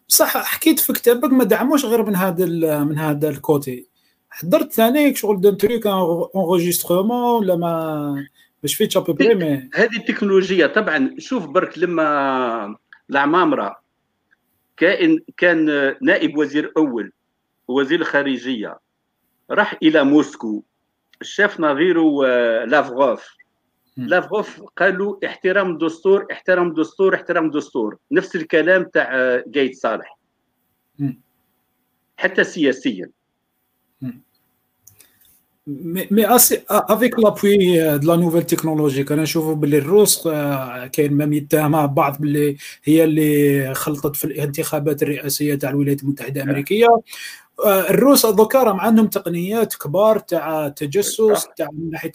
[0.09, 2.47] صح حكيت في كتابك ما دعموش غير من هذا
[2.85, 3.87] من هذا ال côté.
[4.31, 8.27] هضرت ثاني شغل d'un truc enregistrement ولا ما؟
[8.65, 12.77] مش فيتش ابو مي هذه التكنولوجيا طبعا شوف برك لما
[13.11, 13.81] العمامرة
[14.77, 15.67] كائن كان
[16.03, 17.13] نائب وزير أول
[17.69, 18.79] وزير الخارجيه
[19.51, 20.63] راح إلى موسكو
[21.23, 23.37] شاف نظيره آه، لافروف.
[23.97, 27.97] لافروف قال له احترام الدستور احترام الدستور احترام الدستور.
[28.13, 30.19] نفس الكلام تاع قايد آه، صالح
[32.17, 33.11] حتى سياسيا.
[35.67, 36.27] mais
[36.71, 40.29] avec l'appui de la nouvelle technologie كنشوفوا باللي الروس
[40.93, 46.89] كاين ما يتهمها بعض باللي هي اللي خلطت في الانتخابات الرئاسية تاع الولايات المتحدة الأمريكية.
[47.67, 52.13] الروس دوكا راهم عندهم تقنيات كبار تاع تجسس تاع من ناحية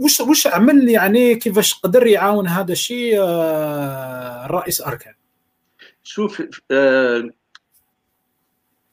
[0.00, 3.18] وش وش عمل يعني كيفاش قدر يعاون هذا الشيء
[4.44, 5.14] الرئيس أركان؟
[6.02, 6.42] شوف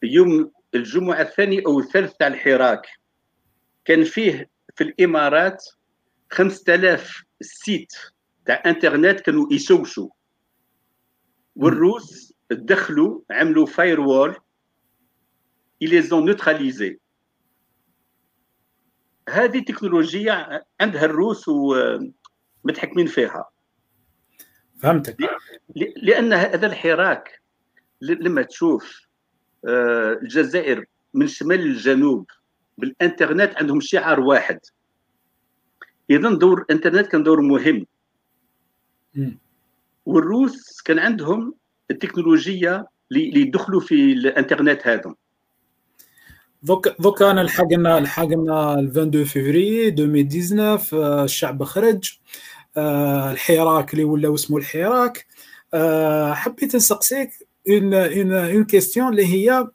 [0.04, 2.99] يوم الجمعة الثاني أو الثالث تاع الحراك
[3.90, 5.66] كان فيه في الإمارات
[6.32, 7.94] 5000 site
[8.46, 10.10] تاع إنترنت كانوا يشوشوا
[11.56, 14.36] والروس دخلوا عملوا firewall
[15.84, 17.00] les neutraliser
[19.30, 23.50] هذه تكنولوجيا عندها الروس ومتحكمين فيها.
[24.80, 25.18] فهمتك.
[26.04, 27.42] لأن هذا الحراك
[28.02, 29.02] لما تشوف
[29.68, 32.28] آه، الجزائر من شمال للجنوب
[32.80, 34.60] بالإنترنت عندهم شعار واحد.
[36.10, 37.86] اذا دور الإنترنت كان دور مهم.
[40.06, 41.54] والروس كان عندهم
[41.92, 45.16] التكنولوجيا اللي يدخلوا في الإنترنت هذا.
[46.64, 52.20] دوك دوك أنا لحقنا لحقنا 22 فيفري 2019 الشعب خرج
[52.78, 55.26] آه، الحراك اللي ولا اسمه الحراك.
[55.74, 57.30] آه، حبيت نسقسيك
[57.70, 57.94] une
[58.34, 59.68] une question اللي هي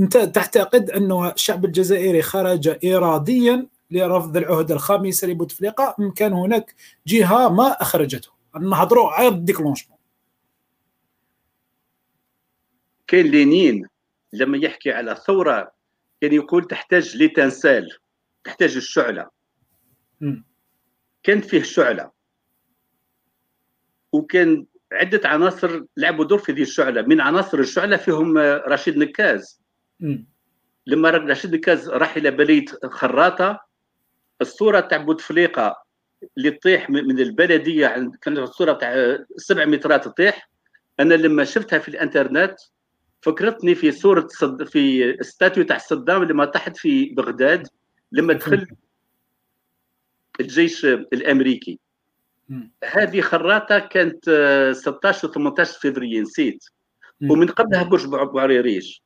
[0.00, 6.74] انت تعتقد انه الشعب الجزائري خرج اراديا لرفض العهده الخامسه لبوتفليقه ام كان هناك
[7.06, 8.30] جهة ما أخرجته.
[8.60, 9.98] نهضروا غير déclenchement
[13.06, 13.86] كاين لينين
[14.32, 15.72] لما يحكي على ثورة
[16.20, 17.88] كان يقول تحتاج l'étincelle
[18.44, 19.30] تحتاج الشعلة.
[21.22, 22.10] كانت فيه شعلة.
[24.12, 27.02] وكان عدة عناصر لعبوا دور في هذه الشعلة.
[27.02, 29.60] من عناصر الشعلة فيهم رشيد نكاز.
[30.86, 33.60] لما رشيد نكاز راح إلى بليه خراطة
[34.40, 35.82] الصورة تاع بوتفليقة
[36.38, 40.50] اللي تطيح من البلدية كانت الصورة تاع سبع مترات تطيح.
[41.00, 42.54] أنا لما شفتها في الإنترنت
[43.22, 47.68] فكرتني في صورة صد في ستاتيو تاع صدام لما طاحت في بغداد
[48.12, 48.66] لما دخل
[50.40, 51.78] الجيش الأمريكي.
[52.84, 54.30] هذه خراطة كانت
[54.72, 56.64] 16 و 18 فبراير نسيت.
[57.30, 59.02] ومن قبلها برج بوعريريش.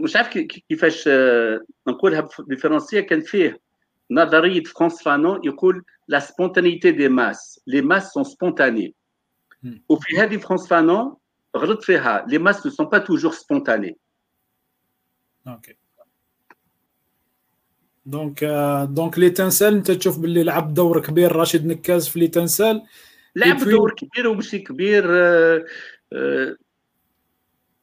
[0.00, 1.08] مش عارف كيفاش
[1.88, 3.60] نقولها بالفرنسيه كان فيه
[4.10, 8.94] نظرية فرانس فانون يقول la spontanéité des masses les masses sont spontanées
[9.88, 11.16] وفي هذه فرانس فانون
[11.56, 13.96] غلط فيها les masses ne sont pas toujours spontanées
[15.46, 15.76] OK
[18.06, 18.44] donc
[18.88, 22.82] donc l'étincelle انت تشوف باللي لعب دور كبير راشد نكاز في l'étincelle
[23.36, 25.64] لعب دور كبير وماشي كبير آه
[26.12, 26.56] آه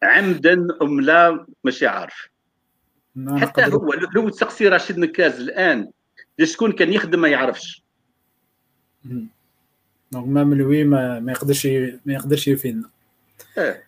[0.04, 2.30] عمدا أم لا ماشي عارف.
[3.28, 5.90] حتى هو لو تسقسي رشيد نكاز الآن.
[6.44, 7.84] شكون كان يخدم ما يعرفش.
[10.12, 11.66] donc même lui ما, ما يقدرش
[12.06, 12.90] ما يقدرش يفيدنا.
[13.58, 13.82] آه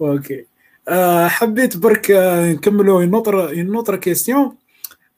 [0.00, 0.46] OK
[0.88, 2.06] آه حبيت برك
[2.54, 4.56] نكملوا notre notre question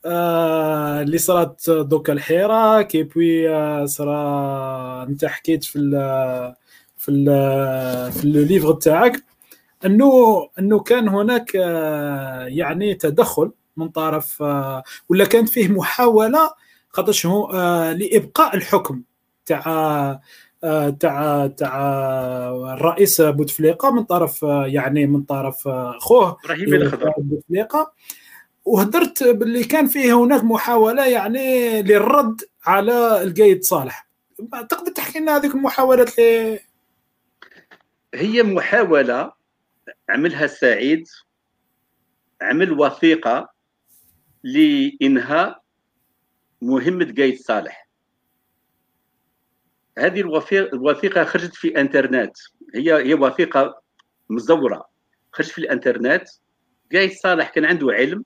[0.04, 5.90] آه اللي صارت دوكا الحيرة كي بوي آه صرا انت حكيت في ال
[6.96, 7.24] في ال
[8.12, 9.24] في ال livre تاعك.
[9.84, 16.50] أنه أنه كان هناك آه يعني تدخل من طرف آه ولا كانت فيه محاولة
[16.88, 19.02] خاطرش هو آه لإبقاء الحكم
[19.46, 20.20] تاع
[21.00, 21.78] تاع تاع
[22.74, 27.92] الرئيس بوتفليقة من طرف يعني من طرف أخوه إبراهيم الخضر بوتفليقة.
[28.64, 34.08] وهدرت باللي كان فيه هناك محاولة يعني للرد على القايد صالح.
[34.68, 36.60] تقدر تحكي لنا هذيك المحاولات اللي
[38.14, 39.32] هي محاولة
[40.08, 41.04] عملها سعيد
[42.42, 43.48] عمل وثيقة
[44.44, 45.62] لإنهاء
[46.62, 47.88] مهمة قايد صالح.
[49.98, 50.20] هذه
[50.72, 52.36] الوثيقة خرجت في انترنت
[52.74, 53.82] هي هي وثيقة
[54.30, 54.88] مزورة.
[55.32, 56.28] خرجت في الإنترنت.
[56.92, 58.24] قايد صالح كان عنده علم.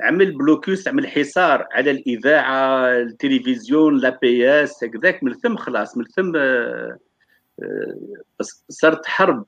[0.00, 6.32] عمل blocus عمل حصار على الإذاعة التلفزيون l'APS هكذاك من ثم خلاص من ثم
[8.70, 9.44] صارت حرب.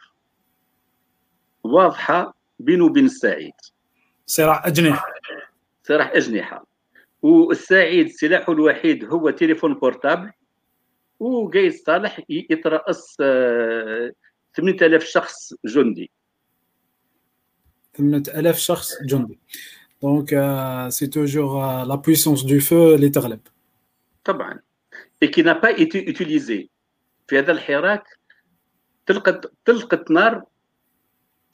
[1.65, 3.53] واضحة بينه وبين السعيد
[4.27, 5.07] صراع أجنحة.
[5.85, 6.67] صراع أجنحة.
[7.23, 10.31] والسعيد سلاحه الوحيد هو téléphone portable.
[11.21, 13.17] وقايد صالح يترأس
[14.57, 16.11] 8000 شخص جندي.
[17.95, 19.39] 8000 شخص جندي.
[20.03, 20.29] donc
[20.89, 23.41] c'est toujours la puissance de feu اللي تغلب
[24.25, 24.59] طبعا.
[25.25, 26.69] Et qui n'a pas été utilisé.
[27.29, 28.05] في هذا الحراك
[29.07, 30.45] تلقت تلقت نار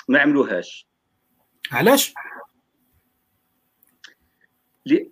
[0.09, 0.87] ما عملوهاش.
[1.73, 2.15] علاش؟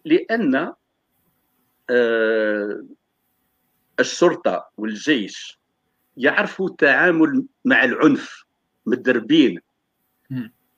[0.05, 0.73] لأن
[1.91, 2.85] آه
[4.01, 5.61] الشرطة والجيش
[6.17, 8.45] يعرفوا التعامل مع العنف
[8.87, 9.61] مدربين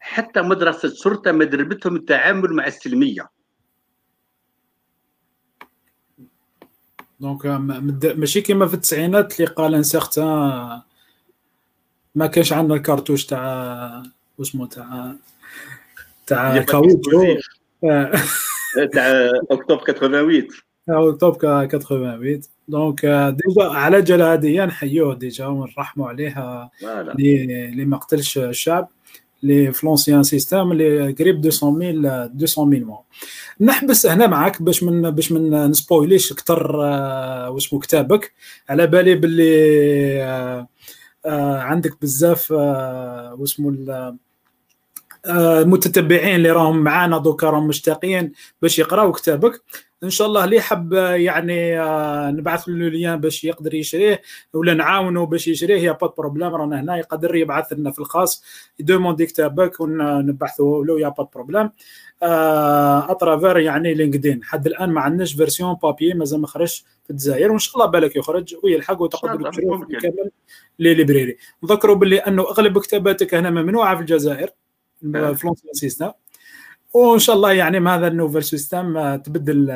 [0.01, 3.29] حتى مدرسة شرطة مدربتهم التعامل مع السلمية.
[7.21, 7.47] دونك
[8.17, 10.83] ماشي كيما في التسعينات اللي قال ان سيغتان
[12.19, 14.03] ما كانش عندنا ال cartouche تاع
[14.39, 15.15] واسمو تاع
[16.27, 17.37] تاع caoutchouc.
[18.93, 20.49] تاع أكتوبر 88
[20.89, 23.07] أكتوبر 88 donc
[23.47, 26.71] déjà على جال هذه نحيوه déjà ونرحموا عليه
[27.19, 28.89] اللي ما قتلش الشعب
[29.43, 33.01] اللي في l'ancien système اللي قريب 200 200 مو
[33.61, 36.77] نحبس هنا معاك باش من باش من ن spoiler يش أكثر
[37.51, 38.33] واسمو كتابك.
[38.69, 40.67] على بالي باللي
[41.27, 43.71] عندك بزاف واسمو
[45.27, 49.63] المتتبعين اللي راهم معانا دوكا راهم مشتاقين باش يقراو كتابك.
[50.05, 51.77] إن شاء الله اللي حب يعني
[52.39, 54.23] نبعث له ليان باش يقدر يشريه
[54.53, 58.45] ولا نعاونوا باش يشريه يا pas problème رانا هنا يقدر يبعث لنا في الخاص.
[58.79, 61.71] يـ demandé كتابك ونبحثوا له يا pas problème.
[62.23, 64.45] à travers يعني LinkedIn.
[64.45, 68.17] حد الآن ما عندناش version papier مازال ما خرجش في الجزائر وإن شاء الله بالك
[68.17, 70.31] يخرج ويلحق وتقدروا تشروه كامل
[70.79, 74.51] les librairies نذكروا باللي أنه أغلب كتاباتك هنا ممنوعة في الجزائر
[75.01, 76.11] في l'ancien système
[76.99, 79.71] وإن شاء الله يعني مع هذا ال nouvel système تبدل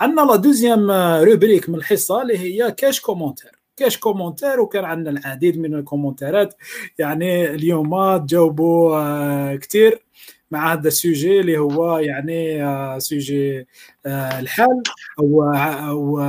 [0.00, 0.90] عندنا la deuxième
[1.24, 6.48] rubrique من الحصة اللي هي كاش commentaire كاش commentaire وكان عندنا العديد من ال commentaire
[6.48, 6.54] ات
[6.98, 10.04] يعني اليوم تجاوبوا كثير
[10.50, 13.66] مع هذا ال sujet اللي هو يعني sujet
[14.06, 14.82] الحال.
[15.18, 15.42] أو
[15.88, 16.20] أو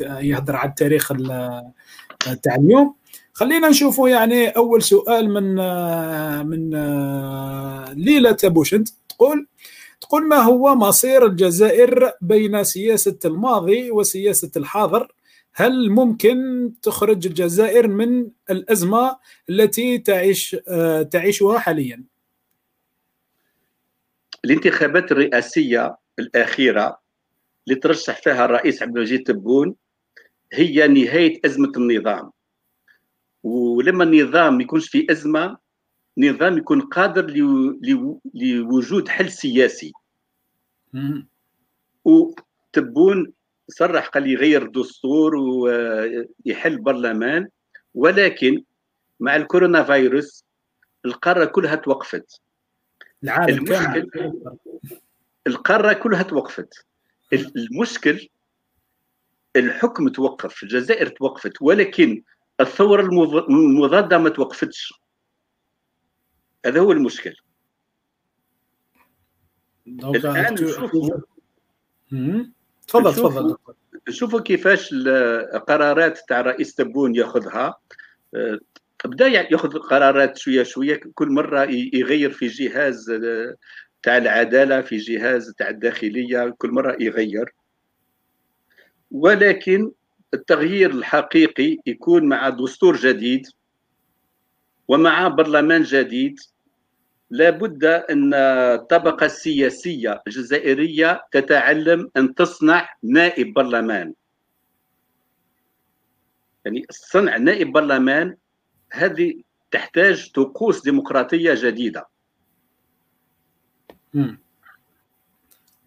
[0.00, 1.12] يهضر على التاريخ
[2.42, 2.94] تاع اليوم.
[3.32, 5.54] خلينا نشوفوا يعني أول سؤال من
[6.46, 6.70] من
[8.04, 9.46] ليلى تابوشنت تقول
[10.04, 15.12] تقول ما هو مصير الجزائر بين سياسة الماضي وسياسة الحاضر
[15.54, 19.16] هل ممكن تخرج الجزائر من الأزمة
[19.50, 20.56] التي تعيش
[21.10, 22.04] تعيشها حاليا؟
[24.44, 27.00] الانتخابات الرئاسية الأخيرة
[27.68, 29.74] اللي ترشح فيها الرئيس عبد المجيد تبون
[30.52, 32.30] هي نهاية أزمة النظام
[33.42, 35.63] ولما النظام يكونش في أزمة
[36.18, 37.26] نظام يكون قادر
[38.34, 39.92] لوجود حل سياسي.
[42.04, 43.32] وتبون
[43.68, 47.48] صرح قال يغير الدستور ويحل برلمان
[47.94, 48.64] ولكن
[49.20, 50.44] مع الكورونا فيروس
[51.04, 52.40] القارة كلها توقفت.
[53.24, 54.32] العالم المشكل
[55.46, 56.86] القارة كلها توقفت.
[57.32, 58.28] المشكل
[59.56, 62.22] الحكم توقف الجزائر توقفت ولكن
[62.60, 63.00] الثورة
[63.48, 65.03] المضادة ما توقفتش.
[66.64, 67.36] هذا هو المشكل.
[69.86, 71.20] الآن نشوفوا
[72.86, 73.56] تفضل تفضل.
[74.08, 77.74] نشوفوا كيفاش القرارات تاع رئيس تبون ياخذها.
[78.34, 78.58] أه،
[79.04, 83.56] بدأ ياخذ قرارات شوية شوية كل مرة يغير في جهاز أه،
[84.02, 87.54] تاع العدالة في جهاز تاع الداخلية كل مرة يغير.
[89.10, 89.92] ولكن
[90.34, 93.46] التغيير الحقيقي يكون مع دستور جديد
[94.88, 96.40] ومع برلمان جديد.
[97.34, 104.14] لابد أن الطبقه السياسيه الجزائريه تتعلم أن تصنع نائب برلمان.
[106.64, 108.36] يعني صنع نائب برلمان
[108.92, 112.08] هذه تحتاج طقوس ديمقراطية جديدة.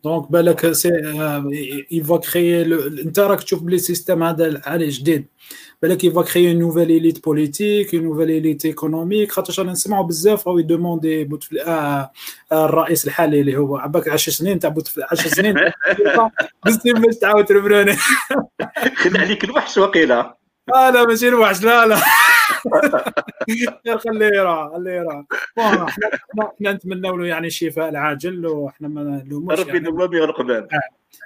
[0.07, 0.89] donc بالك s'il
[1.91, 5.27] va créer انت راك تشوف بلي système هذا عالي جديد.
[5.81, 10.59] بالك il va créer nouvelle élite politique nouvelle élite économique خاطرش أنا نسمعوا بزاف راهو
[10.59, 12.11] يـ demandé بوتفليقه
[12.51, 13.77] الرئيس الحالي اللي هو.
[13.77, 15.55] عباك 10 سنين تاع بوتفليقه 10 سنين.
[16.65, 17.95] بزاف باش تعاود تربروني
[18.95, 20.33] خد عليك الوحش وقيله
[20.73, 21.97] لا لا ماشي الوحش لا لا.
[24.03, 25.25] خليه يرى خليه يرى.
[25.59, 30.67] إحنا نتمنوا له يعني الشفاء العاجل وحنا ما نلوموش ربي نلوم يغلق باب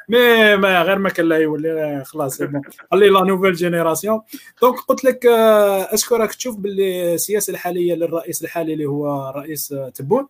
[0.10, 2.44] mais ما غير ما كان لا يولي خلاص
[2.92, 4.22] خلي la nouvelle génération
[4.62, 9.76] donc قلت لك est-ce que راك تشوف باللي السياسة الحالية للرئيس الحالي اللي هو رئيس
[9.94, 10.28] تبون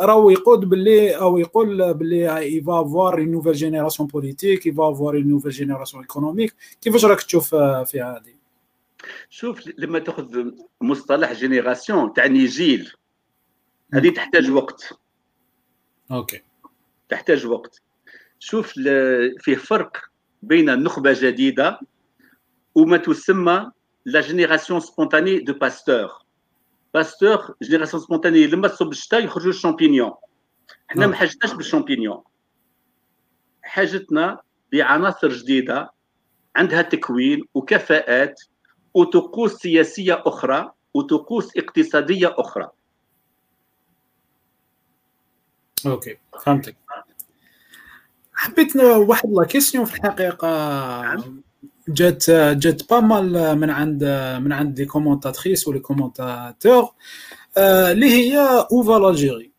[0.00, 4.98] راهو يقود باللي أو يقول باللي il va avoir une nouvelle génération politique il va
[4.98, 8.41] avoir une nouvelle génération économique كيفاش راك تشوف في هذه؟
[9.30, 10.50] شوف لما تاخذ
[10.80, 12.92] مصطلح génération تعني جيل
[13.94, 14.98] هذه تحتاج وقت.
[16.10, 16.40] OK.
[17.08, 17.82] تحتاج وقت.
[18.38, 18.72] شوف
[19.38, 19.96] فيه فرق
[20.42, 21.80] بين نخبة جديدة
[22.74, 23.70] وما تسمى
[24.04, 26.10] la génération spontanée de Pasteur
[26.94, 30.12] Pasteur génération spontanée لما تصب الشتاء يخرجوا الشامبينيون.
[30.90, 32.22] إحنا ما حاجتناش بالشامبينيون.
[33.62, 34.40] حاجتنا
[34.72, 35.90] بعناصر جديدة
[36.56, 38.42] عندها تكوين وكفاءات
[38.94, 42.70] وطقوس سياسية أخرى وطقوس اقتصادية أخرى.
[45.86, 46.76] OK فهمتك.
[48.32, 51.42] حبيت واحد la question في الحقيقة.
[51.88, 54.04] جات جات pas mal من عند
[54.42, 56.92] من عند des commentatrices ولي commentateurs
[57.58, 58.38] اللي هي
[58.72, 59.51] اوفا لاجيري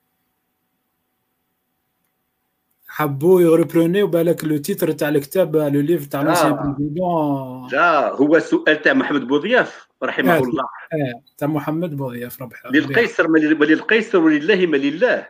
[2.94, 8.82] حبوا يغربلوني وبالك لو تيتر تاع الكتاب لو ليف تاع لونسيان بريزيدون لا هو سؤال
[8.82, 14.66] تاع محمد بوضياف رحمه آه الله آه تاع محمد بوضياف ربح للقيصر ما للقيصر ولله
[14.66, 15.28] ما لله.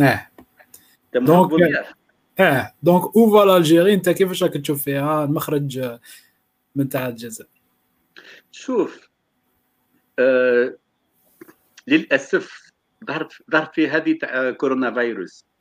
[0.00, 0.28] آه
[1.12, 1.92] تاع محمد بوضياف.
[2.38, 5.98] آه دونك اوفا لالجيري انت كيفاش راك تشوف فيها المخرج
[6.76, 7.50] من تاع الجزائر
[8.52, 9.10] شوف
[10.18, 10.74] آه
[11.86, 12.72] للأسف
[13.06, 15.53] ظهر ظهر في هذه تاع كورونا فيروس.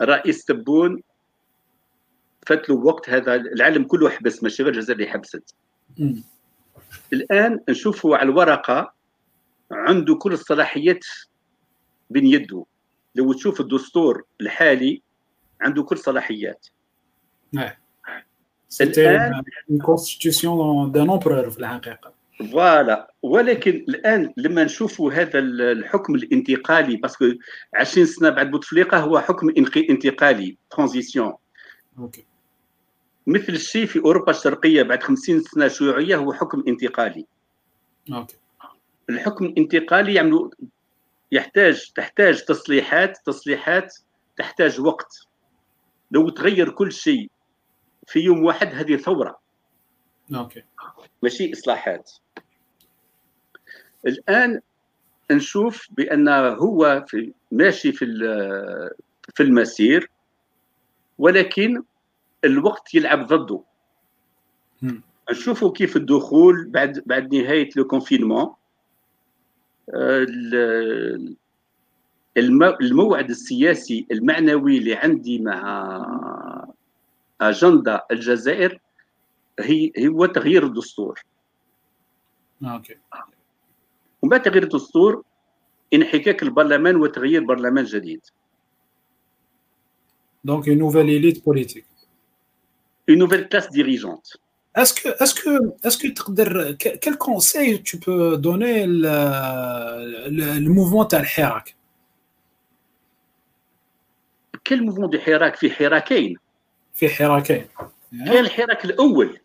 [0.00, 1.02] الرئيس تبون
[2.46, 5.54] فات له وقت هذا العالم كله حبس ماشي غير الجزائر اللي حبست.
[7.12, 8.92] الآن نشوفوا على الورقة
[9.70, 11.04] عنده كل الصلاحيات
[12.10, 12.64] بين يده.
[13.14, 15.02] لو تشوف الدستور الحالي
[15.60, 16.66] عنده كل صلاحيات.
[17.52, 17.70] نعم.
[18.80, 19.42] الآن
[19.82, 22.19] constitution d'un empereur في الحقيقة.
[22.40, 23.12] voilà.
[23.22, 27.24] ولكن الآن لما نشوفوا هذا الحكم الانتقالي parce que
[27.74, 29.48] 20 سنة بعد بوتفليقة هو حكم
[29.90, 31.32] انتقالي transition
[33.26, 37.26] مثل الشيء في أوروبا الشرقية بعد 50 سنة شيوعية هو حكم انتقالي.
[38.12, 38.36] OK.
[39.10, 40.50] الحكم الانتقالي يعني
[41.32, 43.94] يحتاج تحتاج تصليحات تصليحات
[44.36, 45.26] تحتاج وقت.
[46.10, 47.30] لو تغير كل شيء
[48.06, 49.40] في يوم واحد هذه ثورة.
[50.34, 50.62] OK.
[51.22, 52.10] ماشي؟ إصلاحات.
[54.06, 54.60] الآن
[55.30, 58.06] نشوف بأن هو في ماشي في
[59.34, 60.10] في المسير
[61.18, 61.82] ولكن
[62.44, 63.62] الوقت يلعب ضده.
[65.30, 68.54] نشوفوا كيف الدخول بعد بعد نهاية le confinement.
[72.36, 76.66] الموعد السياسي المعنوي اللي عندي مع
[77.40, 78.80] اجندا الجزائر
[79.60, 81.20] هي هو تغيير الدستور.
[82.64, 82.96] OK.
[84.22, 85.22] ومن بعد تغيير الدستور
[85.94, 88.20] انحلال البرلمان وتغيير برلمان جديد.
[90.44, 91.84] donc une nouvelle élite politique.
[93.08, 94.36] Une nouvelle classe dirigeante.
[94.76, 95.52] Est-ce que, est-ce que,
[95.84, 99.16] est-ce que quel conseil tu peux donner le,
[100.28, 101.74] le, le mouvement تاع الحراك؟
[104.66, 106.36] كل mouvement de حراك في حراكين
[106.94, 107.66] في حراكين
[108.10, 109.38] كان الحراك الأول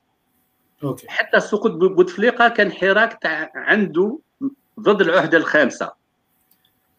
[0.83, 4.19] OK حتى سقوط بوتفليقه كان حراك عنده
[4.80, 5.91] ضد العهده الخامسة.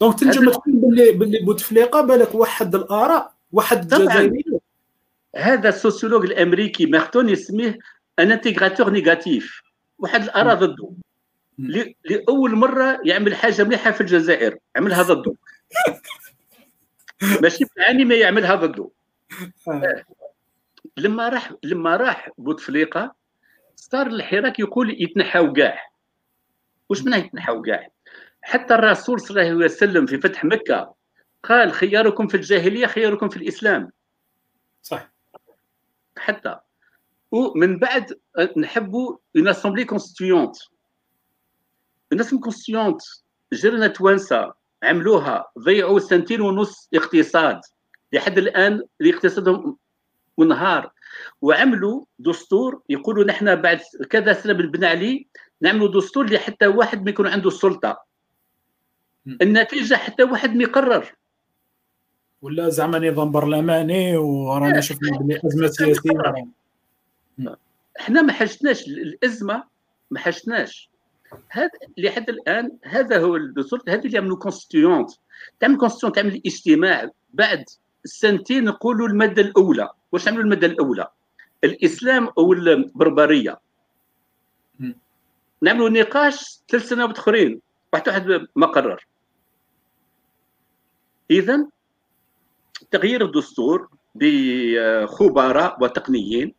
[0.00, 4.44] donc تنجم تقول باللي باللي بوتفليقة بالك وحد الآراء وحد الجزائري
[5.36, 7.78] هذا ال sociologue الأمريكي Merton يسميه
[8.18, 9.62] un intégrateur négatif
[9.98, 10.90] واحد الآراء ضده.
[12.04, 14.58] لأول مرة يعمل حاجة مليحة في الجزائر.
[14.76, 15.34] عملها ضده.
[17.42, 18.90] ماشي بالعاني ما يعملها ضده.
[20.96, 23.14] لما راح لما راح بوتفليقة
[23.76, 25.78] صار الحراك يقول يتنحاو كاع
[26.88, 27.88] واش معناه يتنحاو كاع
[28.42, 30.94] حتى الرسول صلى الله عليه وسلم في فتح مكة
[31.42, 33.92] قال خياركم في الجاهلية خياركم في الإسلام.
[34.82, 35.12] صح
[36.18, 36.58] حتى.
[37.30, 38.18] ومن بعد
[38.56, 40.56] نحبوا une assemblée constituante
[42.12, 43.02] une assemblée constituante
[43.52, 47.60] جارنا توانسة عملوها ضيعوا سنتين ونص اقتصاد.
[48.12, 49.76] لحد الآن اقتصادهم
[50.38, 50.92] منهار.
[51.40, 53.80] وعملوا دستور يقولوا نحن بعد
[54.10, 55.24] كذا سنة بنبنى عليه
[55.60, 58.02] نعملوا دستور اللي حتى واحد ما يكون عنده السلطة.
[59.42, 61.14] النتيجة حتى واحد ما يقرر.
[62.42, 66.46] ولا زعما نظام برلماني ورانا شفنا بلي أزمة سياسية.
[68.00, 69.64] إحنا ما حشناش الأزمة
[70.10, 70.90] ما حشناش.
[71.48, 75.10] هذا لحد الآن هذا هو الدستور هذه اللي يعملوا constituante
[75.60, 77.64] تعمل constituante تعمل اجتماع بعد
[78.04, 79.90] سنتين نقولوا المادة الأولى.
[80.12, 81.08] واش عملوا المادة الأولى؟
[81.64, 83.58] الإسلام أو البربرية؟
[85.62, 87.60] نعملوا نقاش ثلاث سنوات آخرين
[87.92, 89.06] واحد واحد ما قرر
[91.30, 91.66] اذا
[92.90, 96.54] تغيير الدستور بخبراء وتقنيين.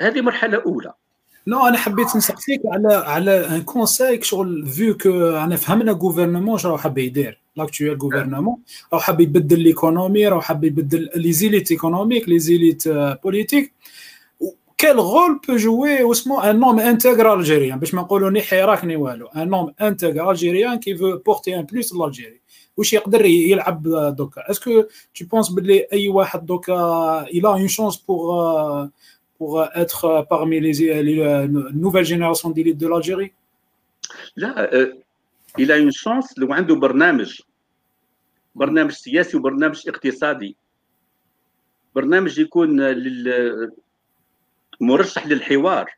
[0.00, 0.92] هذه مرحلة أولى.
[1.46, 6.78] non أنا حبيت نسقسيك على على ان conseil شغل vu que أنا فهمنا gouvernement شنو
[6.78, 7.42] حاب يدير.
[7.56, 13.72] l'actuel gouvernement راهو حاب يبدل l'économie راهو حاب يبدل les élites économiques les élites politiques
[14.82, 18.96] quel rôle peut jouer واسمو un homme intègre algérien باش ما نقولوا ni حراك ni
[18.96, 19.26] والو.
[19.26, 22.40] un homme intègre algérien qui veut porter un plus l'Algérie
[22.76, 23.82] واش يقدر يلعب
[24.16, 24.50] دوكا.
[24.50, 24.82] est-ce que
[25.14, 28.88] tu penses بلي أي واحد دوكا il a une chance pour
[29.38, 31.48] pour être parmi les, les, les
[31.84, 33.32] nouvelles générations d'élite de l'Algérie?
[34.36, 34.70] لا
[35.58, 37.40] il a une chance لو عنده برنامج.
[38.54, 40.56] برنامج سياسي وبرنامج اقتصادي.
[41.94, 42.80] برنامج يكون
[44.82, 45.90] مرشح للحوار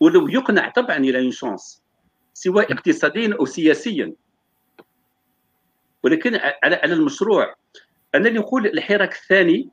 [0.00, 1.82] ولو يقنع طبعا il a une chance
[2.34, 4.12] سواء اقتصاديا أو سياسيا.
[6.02, 7.54] ولكن على على المشروع
[8.14, 9.68] أنا اللي نقول الحراك الثاني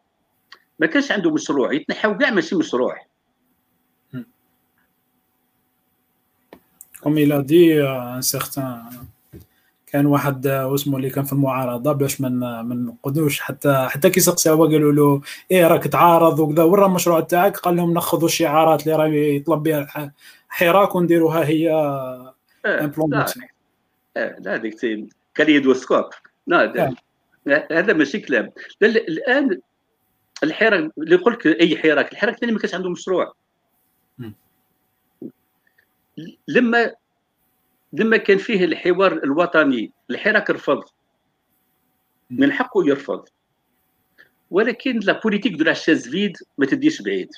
[0.80, 3.06] ما كانش عنده مشروع يتنحاو كاع ماشي مشروع.
[7.02, 9.08] comme il a dit un certain
[9.98, 14.50] كان واحد اسمه اللي كان في المعارضة باش من من نقدوش حتى حتى كي سقسي
[14.50, 15.22] هو قالوا له
[15.52, 16.64] إيه راك تعارض وكذا.
[16.64, 20.14] ورا المشروع تاعك؟ قال لهم ناخذوا الشعارات اللي راه يطلب بها
[20.50, 21.72] حراك ونديروها هي
[22.66, 23.48] implémentation
[24.16, 26.06] لا هذيك kaléidoscope
[26.48, 26.94] لا
[27.72, 28.52] هذا ماشي كلام.
[28.82, 29.60] الآن
[30.44, 33.34] الحراك اللي يقول لك أي حراك الحراك الثاني ما كانش عنده مشروع.
[36.48, 36.92] لما
[37.98, 40.84] لما كان فيه الحوار الوطني الحراك رفض
[42.30, 43.26] من حقه يرفض.
[44.52, 47.30] ولكن la politique de la chaise vide ما تديش بعيد.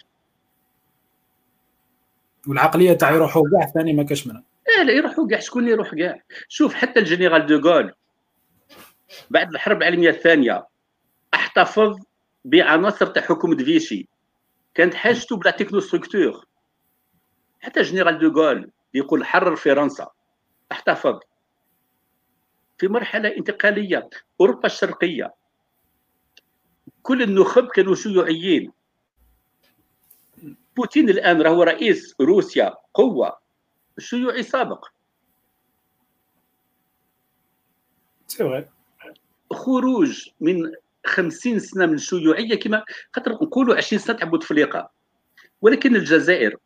[2.48, 4.44] والعقلية تاع يروحوا كاع ثاني ما كاش منها.
[4.68, 5.40] لا لا يروحوا كاع.
[5.40, 7.94] شكون اللي يروح كاع؟ شوف حتى الجنرال دو غول
[9.30, 10.68] بعد الحرب العالمية الثانية
[11.34, 11.99] احتفظ
[12.45, 14.07] بعناصر تاع حكومة فيشي.
[14.73, 16.45] كانت حاجته بلا technostructure
[17.60, 20.07] حتى جنرال دو غول يقول حرر فرنسا.
[20.71, 21.19] احتفظ
[22.77, 24.09] في مرحلة انتقالية
[24.41, 25.33] أوروبا الشرقية.
[27.03, 28.71] كل النخب كانوا شيوعيين.
[30.75, 33.39] بوتين الآن راهو رئيس روسيا قوة
[33.99, 34.85] شيوعي سابق.
[39.53, 40.71] خروج من
[41.05, 42.83] 50 سنة من الشيوعيه كما
[43.13, 44.91] خاطر نقولوا 20 سنة تاع بوتفليقه
[45.61, 46.57] ولكن الجزائر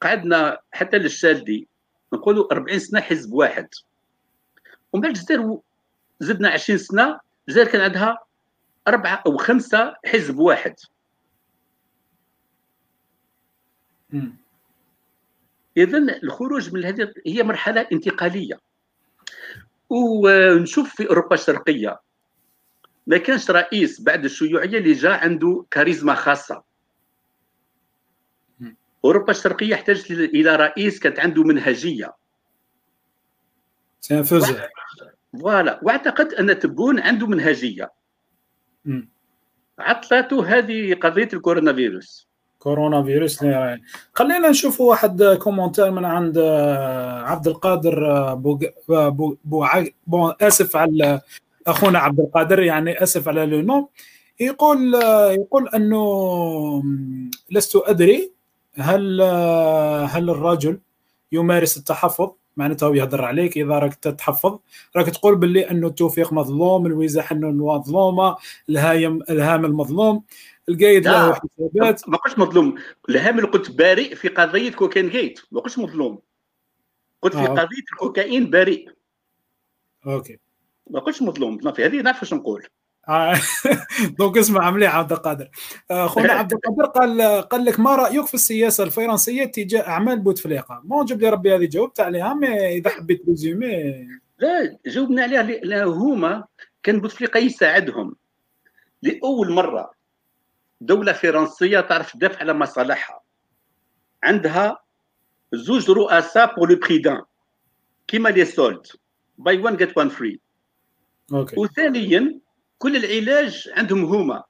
[0.00, 1.68] قعدنا حتى للشادي
[2.12, 3.68] نقولوا 40 سنة حزب واحد.
[4.92, 5.58] ومن بعد الجزائر
[6.20, 8.18] زدنا 20 سنة الجزائر كان عندها
[8.88, 10.74] أربعة أو خمسة حزب واحد.
[15.76, 18.58] إذا الخروج من هذه هي مرحلة انتقالية.
[19.90, 22.00] ونشوف في أوروبا الشرقية.
[23.06, 26.69] ما كانش رئيس بعد الشيوعية اللي جاء عنده كاريزما خاصة.
[29.04, 32.14] أوروبا الشرقية احتاجت إلى رئيس كانت عنده منهجية.
[34.00, 34.54] سينفذ
[35.40, 35.80] voilà.
[35.82, 37.90] وأعتقد أن تبون عنده منهجية.
[39.78, 43.44] عطلته هذه قضية الكورونا فيروس كورونا فيروس
[44.14, 46.38] خلينا نشوف واحد commentaire من عند
[47.24, 51.20] عبد القادر بو, بو, بو, بو آسف على
[51.66, 53.90] أخونا عبد القادر يعني آسف على لو
[54.40, 54.94] يقول
[55.34, 56.82] يقول أنه
[57.50, 58.32] لست أدري
[58.76, 59.22] هل
[60.10, 60.80] هل الرجل
[61.32, 63.56] يمارس التحفظ؟ معناتها هو يهضر عليك.
[63.56, 64.58] إذا راك تتحفظ
[64.96, 68.36] راك تقول باللي أنه التوفيق مظلوم الوزاح أنه مظلومة
[68.68, 70.24] الهايم الهام المظلوم.
[70.68, 72.08] القايد له حسابات.
[72.08, 72.74] ما قلتش مظلوم.
[73.08, 76.18] الهام قلت بارئ في قضية كوكين جيت ما قلتش مظلوم.
[77.22, 77.46] قلت في آه.
[77.46, 78.90] قضية الكوكايين بريء
[80.06, 80.38] OK.
[80.90, 81.58] ما قلتش مظلوم.
[81.64, 82.66] ما في هذه نعرف واش نقول.
[84.18, 85.50] donc اسمع مليح عبد القادر.
[85.90, 91.04] أخونا عبد القادر قال قال لك ما رأيك في السياسة الفرنسية تجاه أعمال بوتفليقه ما
[91.04, 94.08] جاب لي ربي هذه جاوبت عليها mais إذا حبيت résumer.
[94.38, 96.44] لا جاوبنا عليها لأن هما
[96.82, 98.16] كان بوتفليقه يساعدهم
[99.02, 99.90] لأول مرة.
[100.80, 103.20] دولة فرنسية تعرف تدافع على مصالحها.
[104.22, 104.78] عندها
[105.52, 107.22] زوج رؤساء بور لو بريدان
[108.06, 108.86] كيما لي سولد
[109.38, 110.40] باي وان جيت وان فري
[111.32, 111.60] أوكي.
[111.60, 112.40] وثانيا
[112.80, 114.44] كل العلاج عندهم هما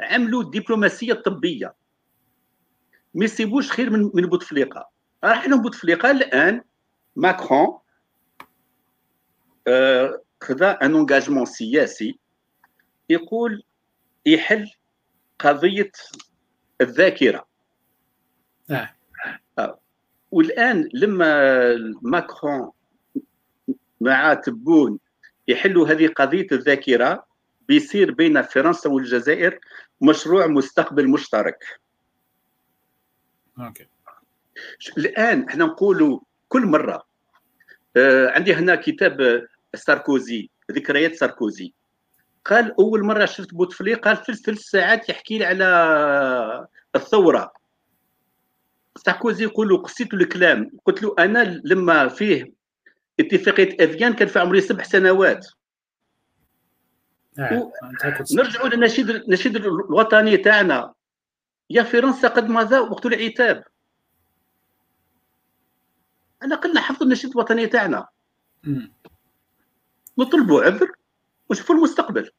[0.00, 1.74] عملوا الدبلوماسيه الطبيه
[3.14, 4.90] ما يسيبوش خير من من بوتفليقة
[5.24, 6.62] راح لهم بوتفليقة الآن
[7.16, 7.78] ماكرون
[10.40, 12.18] خذا ان انجاجمون سياسي
[13.08, 13.62] يقول
[14.26, 14.70] يحل
[15.38, 15.92] قضية
[16.80, 17.48] الذاكرة
[18.70, 18.90] آه.
[19.58, 19.80] آه.
[20.30, 21.52] والآن لما
[22.02, 22.70] ماكرون
[24.00, 24.98] مع تبون
[25.48, 27.26] يحلوا هذه قضية الذاكرة
[27.68, 29.58] بيصير بين فرنسا والجزائر
[30.00, 31.64] مشروع مستقبل مشترك.
[33.58, 33.86] أوكي.
[34.98, 37.06] الآن إحنا نقولوا كل مرة
[37.96, 41.72] آه عندي هنا كتاب ساركوزي ذكريات ساركوزي.
[42.44, 47.52] قال أول مرة شفت بوتفلي قال في ثلاث ساعات يحكي لي على الثورة.
[48.96, 52.57] ساركوزي يقول له قصيت الكلام قلت له أنا لما فيه
[53.20, 55.46] اتفاقية افيان كان في عمري سبع سنوات.
[57.38, 57.72] آه.
[58.32, 60.94] نرجعوا للنشيد النشيد الوطني تاعنا.
[61.70, 63.64] يا فرنسا قد مضى وقت العتاب.
[66.42, 68.06] على الاقل نحفظوا النشيد الوطني تاعنا.
[70.18, 70.92] نطلبوا عذر
[71.48, 72.30] ونشوفوا المستقبل.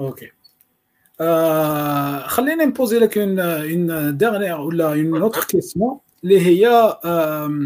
[0.00, 0.32] OK.
[1.20, 6.68] آه خلينا نبوزي لك une une dernière ولا une autre question اللي هي
[7.04, 7.60] آه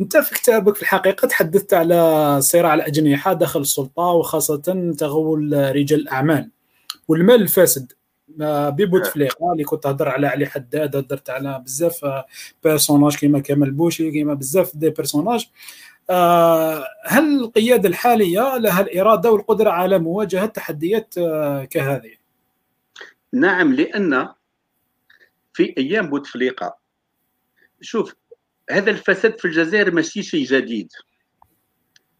[0.00, 6.50] انت في كتابك في الحقيقة تحدثت على صراع الأجنحة داخل السلطة وخاصة تغول رجال الأعمال
[7.08, 7.92] والمال الفاسد.
[8.38, 12.24] ببوتفليقه اللي كنت تهضر على علي حداد هضرت على بزاف
[12.64, 15.46] personnages كيما كمال بوشي كيما بزاف des personnages
[17.04, 21.14] هل القيادة الحالية لها الإرادة والقدرة على مواجهة تحديات
[21.70, 22.12] كهذه؟
[23.32, 24.28] نعم لأن
[25.52, 26.76] في أيام بوتفليقه
[27.80, 28.14] شوف
[28.70, 30.92] هذا الفساد في الجزائر ماشي شيء جديد.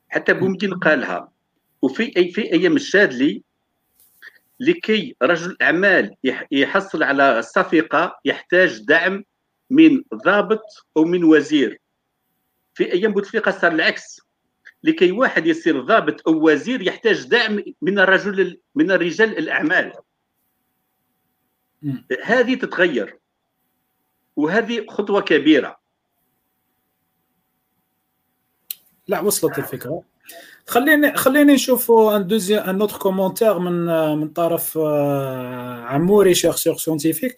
[0.09, 1.33] حتى بومدين قالها.
[1.83, 3.43] وفي أي في أيام الشاذلي
[4.61, 6.15] لكي رجل أعمال
[6.51, 9.25] يحصل على صفقة يحتاج دعم
[9.71, 10.63] من ضابط
[10.97, 11.81] أو من وزير.
[12.75, 14.21] في أيام بوتفليقه صار العكس.
[14.85, 19.93] لكي واحد يصير ضابط أو وزير يحتاج دعم من الرجل من الرجال الأعمال.
[22.25, 23.19] هذه تتغير.
[24.37, 25.78] وهذه خطوة كبيرة.
[29.09, 30.03] لا وصلت الفكرة.
[30.67, 33.87] خليني خليني نشوف un deuxième un autre commentaire من
[34.19, 34.79] من طرف
[35.85, 37.37] عموري chercheur scientifique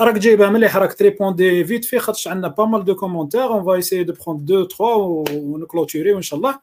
[0.00, 3.64] راك جايبها مليح راك ت répondre vite fait خاطش عندنا pas mal de commentaires on
[3.64, 6.58] va essayer de prendre deux trois ون clôturer ان شاء الله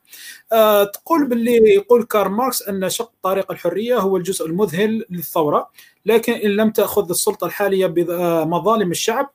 [0.85, 5.69] تقول باللي يقول كارل ماركس أن شق طريق الحرية هو الجزء المذهل للثورة
[6.05, 9.29] لكن إن لم تأخذ السلطة الحالية بمظالم الشعب آه،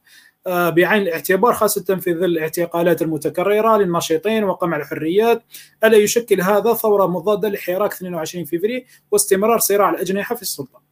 [0.47, 5.43] بعين الاعتبار خاصة في ظل الاعتقالات المتكررة للناشطين وقمع الحريات.
[5.85, 10.83] ألا يشكل هذا ثورة مضادة لحراك 22 فبراير واستمرار صراع الأجنحة في السلطة؟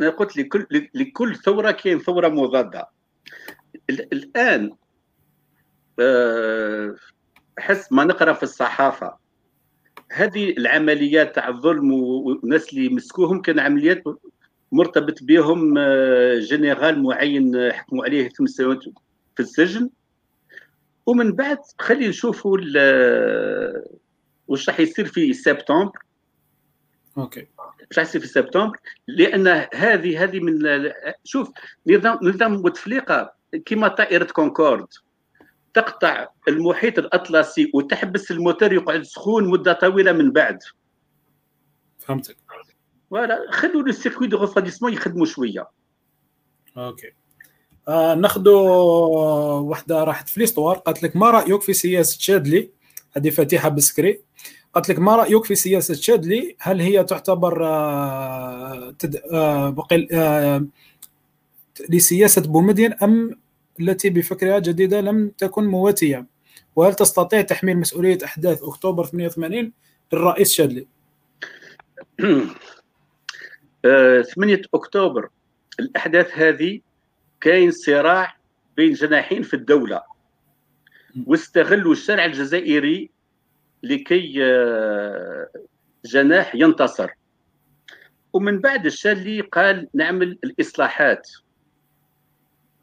[0.00, 2.88] أنا قلت لكل لكل ثورة كاين ثورة مضادة.
[3.90, 4.72] الآن
[6.00, 6.94] آه،
[7.58, 9.16] حس ما نقرأ في الصحافة.
[10.12, 14.02] هذه العمليات تاع الظلم والناس اللي مسكوهم كان عمليات
[14.72, 18.84] مرتبط بهم آه، جنرال معين آه، حكموا عليه ثم سنوات
[19.36, 19.90] في السجن.
[21.06, 23.84] ومن بعد خلي نشوفوا آه،
[24.48, 25.98] واش راح يصير في سبتمبر.
[27.18, 27.46] OK.
[27.58, 28.78] واش راح يصير في سبتمبر؟
[29.08, 30.58] لأن هذه هذه من
[31.24, 31.50] شوف
[31.86, 33.32] نظام نظام بوتفليقه
[33.66, 34.86] كما طائرة كونكورد.
[35.74, 40.58] تقطع المحيط الأطلسي وتحبس الموتور يقعد سخون مدة طويلة من بعد.
[41.98, 42.36] فهمتك.
[43.12, 45.68] voilà خلوا le circuit de refroidissement يخدموا شوية.
[46.76, 47.12] OK
[47.88, 52.70] آه ناخذوا وحدة راحت في l'histoire قالت لك ما رأيك في سياسة شادلي
[53.12, 54.20] هذه فاتحه بسكري.
[54.74, 59.16] قالت لك ما رأيك في سياسة شادلي هل هي تعتبر آه تد...
[59.32, 60.66] آه بقي آه
[61.90, 63.38] لسياسة بومدين أم
[63.80, 66.26] التي بفكرها جديدة لم تكن مواتية؟
[66.76, 69.72] وهل تستطيع تحميل مسؤولية أحداث أكتوبر 88
[70.12, 70.86] للرئيس شادلي
[73.82, 75.28] 8 أكتوبر.
[75.80, 76.80] الأحداث هذه
[77.40, 78.36] كاين صراع
[78.76, 80.02] بين جناحين في الدولة.
[81.26, 83.10] واستغلوا الشارع الجزائري
[83.82, 85.48] لكي آه،
[86.04, 87.10] جناح ينتصر.
[88.32, 91.28] ومن بعد الشالي قال نعمل الإصلاحات.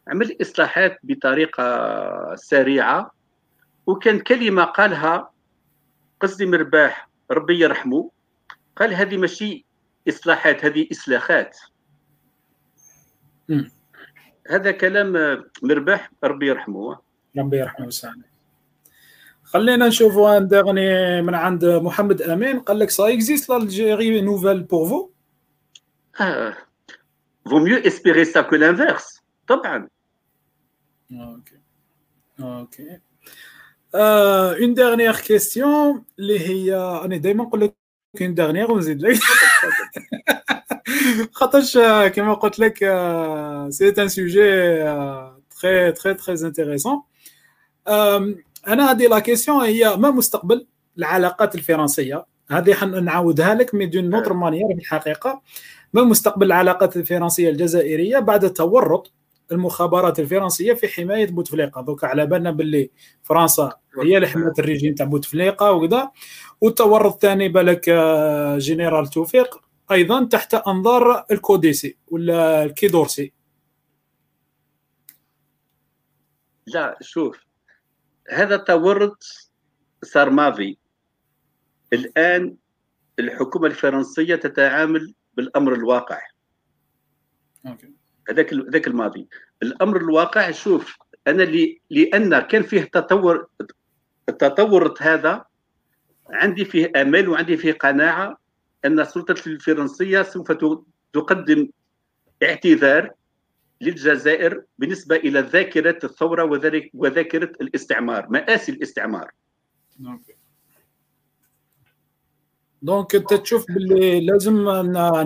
[0.07, 3.11] عمل الإصلاحات بطريقة سريعة.
[3.88, 5.31] وكان كلمة قالها
[6.19, 8.11] قصدي مرباح ربي يرحمه.
[8.76, 9.68] قال هذه ماشي
[10.07, 11.57] إصلاحات هذه إصلاحات.
[14.49, 15.13] هذا كلام
[15.64, 16.99] مرباح ربي يرحمه.
[17.38, 18.30] ربي يرحمه ويسامحه
[19.43, 22.59] خلينا نشوفوا un dernier من عند محمد أمين.
[22.59, 25.10] قال لك ça existe l'Algérie nouvelle pour vous
[26.21, 26.57] آه.
[27.49, 29.88] vaut mieux espérer ça que l'inverse طبعا.
[31.11, 31.60] OK
[32.39, 32.99] OK
[33.95, 37.76] une dernière question اللي هي أنا دائما نقول لك
[38.22, 39.19] une dernière ونزيد لك
[41.31, 41.77] خاطرش
[42.15, 42.77] كما قلت لك
[43.69, 44.49] c'est un sujet
[45.61, 47.01] très très très intéressant
[48.68, 50.68] أنا هذه la question هي ما مستقبل
[50.98, 55.41] العلاقات الفرنسيه هذه حنعاودها لك mais d'une autre manière في الحقيقة
[55.94, 59.14] ما مستقبل العلاقات الفرنسيه الجزائريه بعد تورط
[59.51, 61.81] المخابرات الفرنسية في حماية بوتفليقة.
[61.81, 62.91] donc على بالنا باللي
[63.23, 66.11] فرنسا هي اللي حمات الريجيم تاع بوتفليقة وكذا.
[66.61, 67.89] والتورط الثاني بالك
[68.57, 69.61] جنرال توفيق
[69.91, 73.34] أيضا تحت أنظار الكوديسي ولا ال Quai d'Orsay.
[76.67, 77.39] لا شوف
[78.31, 79.23] هذا تورط
[80.03, 80.80] صار ماضي.
[81.93, 82.57] الآن
[83.19, 86.21] الحكومة الفرنسية تتعامل بالأمر الواقع.
[87.67, 87.98] أوكي.
[88.30, 89.27] هذاك هذاك الماضي.
[89.64, 90.97] الأمر الواقع شوف
[91.27, 93.47] أنا لي لأن كان فيه تطور
[94.30, 95.45] التطور هذا
[96.30, 98.38] عندي فيه امل وعندي فيه قناعة
[98.85, 100.51] أن السلطة الفرنسية سوف
[101.14, 101.69] تقدم
[102.43, 103.11] اعتذار
[103.81, 106.43] للجزائر بالنسبة إلى ذاكرة الثورة
[106.93, 109.31] وذاكرة الاستعمار مآسي الاستعمار.
[112.81, 114.69] donc انت تشوف باللي لازم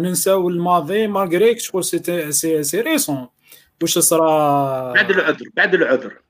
[0.01, 1.07] ننساو الماضي.
[1.07, 3.27] malgré que شغل c'est c'est c'est récent
[3.81, 6.21] واش صرا؟ بعد العذر بعد العذر.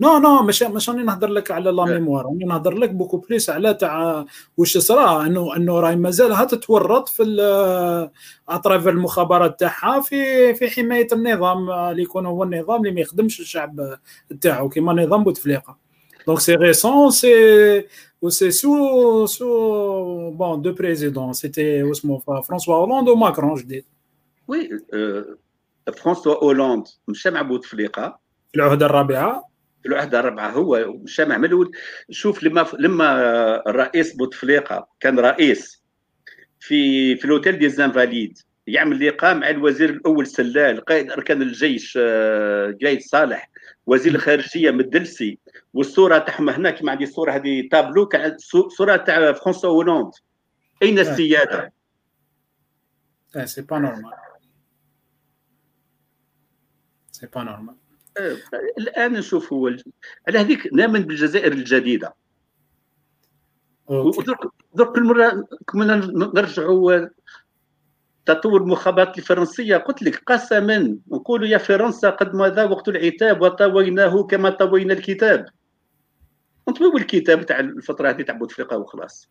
[0.00, 2.24] non non مش مش راني نهضر لك على la mémoire.
[2.26, 4.24] راني نهضر لك beaucoup plus على تاع
[4.56, 7.22] واش صرا؟ انه انه راهي مازالها تتورط في
[8.48, 13.98] اطراف المخابرات تاعها في في حماية النظام اللي يكون هو النظام اللي ما يخدمش الشعب
[14.40, 15.78] تاعو كيما نظام بوتفليقة.
[16.26, 17.28] donc c'est récent c'est
[18.28, 23.84] c'est ce ce bon deux présidents c'était اسمه فرانسوا هولاند وماكرون جديد
[24.48, 24.70] oui
[25.96, 28.18] فرانسوا هولاند مشى مع بوتفليقه
[28.52, 29.48] في العهده الرابعه
[29.82, 31.70] في العهده الرابعه هو مشى مع من لول
[32.10, 33.14] شوف لما لما
[33.70, 35.82] الرئيس بوتفليقه كان رئيس
[36.60, 41.98] في في ال Hôtel des Invalides يعمل لقاء مع الوزير الأول سلال قائد اركان الجيش
[42.80, 43.50] قايد صالح
[43.86, 45.38] وزير الخارجيه مدلسي
[45.74, 48.08] والصورة تاعهم هنا كما عندي الصورة هذه تابلو
[48.68, 50.12] صورة تاع فرانسوا هولاند
[50.82, 51.72] أين السيادة؟
[53.44, 54.12] c'est pas normal
[57.12, 57.76] c'est pas normal
[58.78, 59.76] الآن نشوف هو
[60.28, 62.14] على هذيك نامن بالجزائر الجديدة.
[64.74, 65.96] درك كل مره كنا
[66.34, 67.08] نرجعوا
[68.26, 69.76] تطور المخابرات الفرنسية.
[69.76, 75.46] قلت لك قسما نقول يا فرنسا قد مضى وقت العتاب وطويناه كما طوينا الكتاب.
[76.68, 79.30] نطويو الكتاب تاع الفترة هذه تاع بوتفليقه وخلاص.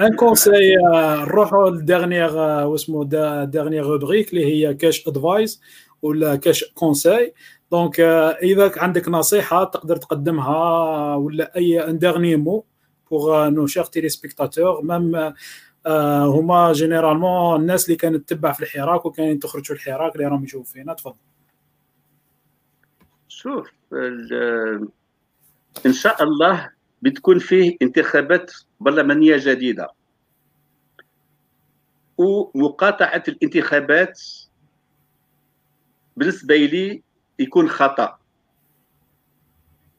[0.00, 3.02] un conseil نروحوا ل dernière واسمو
[3.44, 5.60] dernière rubrique اللي هي كاش advice
[6.02, 7.34] ولا كاش conseil
[7.70, 8.00] donc
[8.42, 12.64] إذا عندك نصيحة تقدر تقدمها ولا أي un dernier mot
[13.10, 15.34] pour nos chers téléspectateurs même
[16.26, 20.72] هما généralement الناس اللي كانت تتبع في الحراك وكاين تخرج في الحراك اللي راهم يشوفوا
[20.72, 20.94] فينا.
[20.94, 21.16] تفضل.
[23.28, 23.70] شوف
[25.86, 26.70] إن شاء الله
[27.02, 29.88] بتكون فيه انتخابات برلمانية جديدة.
[32.18, 34.20] ومقاطعة الانتخابات
[36.16, 37.02] بالنسبة لي
[37.38, 38.18] يكون خطأ.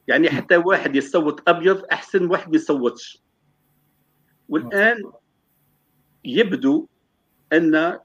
[0.07, 3.21] يعني حتى واحد يصوت أبيض أحسن واحد ما يصوتش.
[4.49, 5.11] والآن
[6.25, 6.87] يبدو
[7.53, 7.99] أن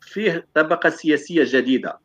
[0.00, 1.98] فيه طبقة سياسية جديدة.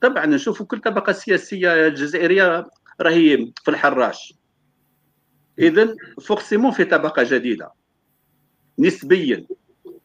[0.00, 2.66] طبعا نشوف كل طبقة سياسية الجزائريه
[3.00, 4.34] راهي في الحراش.
[5.58, 7.72] اذا فورسيمون في طبقة جديدة.
[8.78, 9.46] نسبيا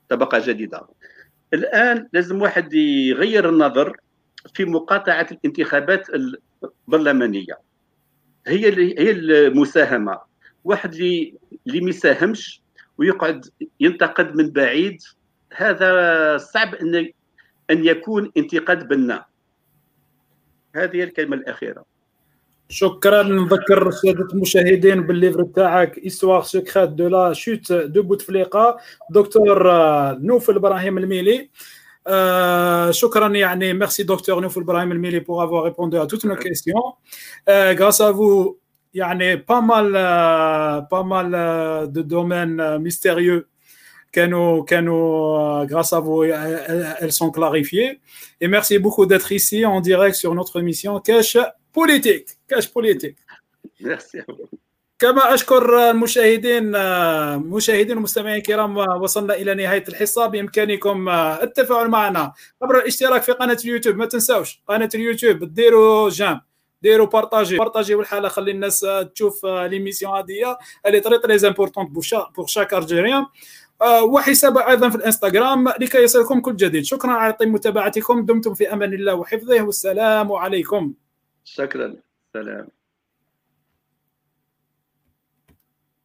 [0.10, 0.88] طبقة جديدة.
[1.54, 3.98] الآن لازم واحد يغير النظر
[4.54, 6.08] في مقاطعة الانتخابات
[6.88, 7.58] البرلمانية.
[8.48, 8.66] هي
[9.00, 10.20] هي المساهمة.
[10.64, 11.34] واحد اللي
[11.68, 12.62] اللي ما يساهمش
[12.98, 13.46] ويقعد
[13.80, 15.02] ينتقد من بعيد
[15.54, 16.96] هذا صعب ان
[17.72, 19.28] إن يكون انتقاد بناء.
[20.76, 21.93] هذه الكلمة الأخيرة.
[22.73, 28.77] شكرا نذكر الساده المشاهدين بالليفر تاعك استوار سكريت دو لا شوت دو بوتفليقه
[29.11, 29.69] دكتور
[30.19, 31.51] نوفل ابراهيم الميلي
[32.09, 36.95] Euh, شكرا يعني merci docteur Noufel Brahim Elmili pour avoir répondu à toutes nos questions.
[37.51, 38.59] Euh, grâce à vous,
[38.95, 43.47] يعني pas mal euh, pas mal euh, de domaines euh, mystérieux
[44.13, 48.01] كانوا كانوا grâce à vous elles sont clarifiées
[48.41, 51.37] et merci beaucoup d'être ici en direct sur notre émission Cash
[53.80, 54.48] merci à vous.
[55.00, 56.72] كما أشكر المشاهدين
[57.38, 60.28] مشاهدين ومستمعين الكرام وصلنا إلى نهاية الحصة.
[60.28, 63.96] بإمكانكم التفاعل معنا عبر الاشتراك في قناة اليوتيوب.
[63.96, 66.42] ما تنساوش قناة اليوتيوب ديروا j'aime
[66.82, 67.58] ديروا partager.
[67.58, 68.86] partagez والحاله خلي الناس
[69.16, 73.26] تشوف l'émission هذه اللي très très importante pour chaque Algérien.
[74.04, 76.84] وحساب أيضا في الإنستغرام لكي يصلكم كل جديد.
[76.84, 78.26] شكرا على طيب متابعتكم.
[78.26, 80.94] دمتم في أمان الله وحفظه والسلام عليكم.
[81.46, 81.96] شكرا.
[82.34, 82.83] سلام.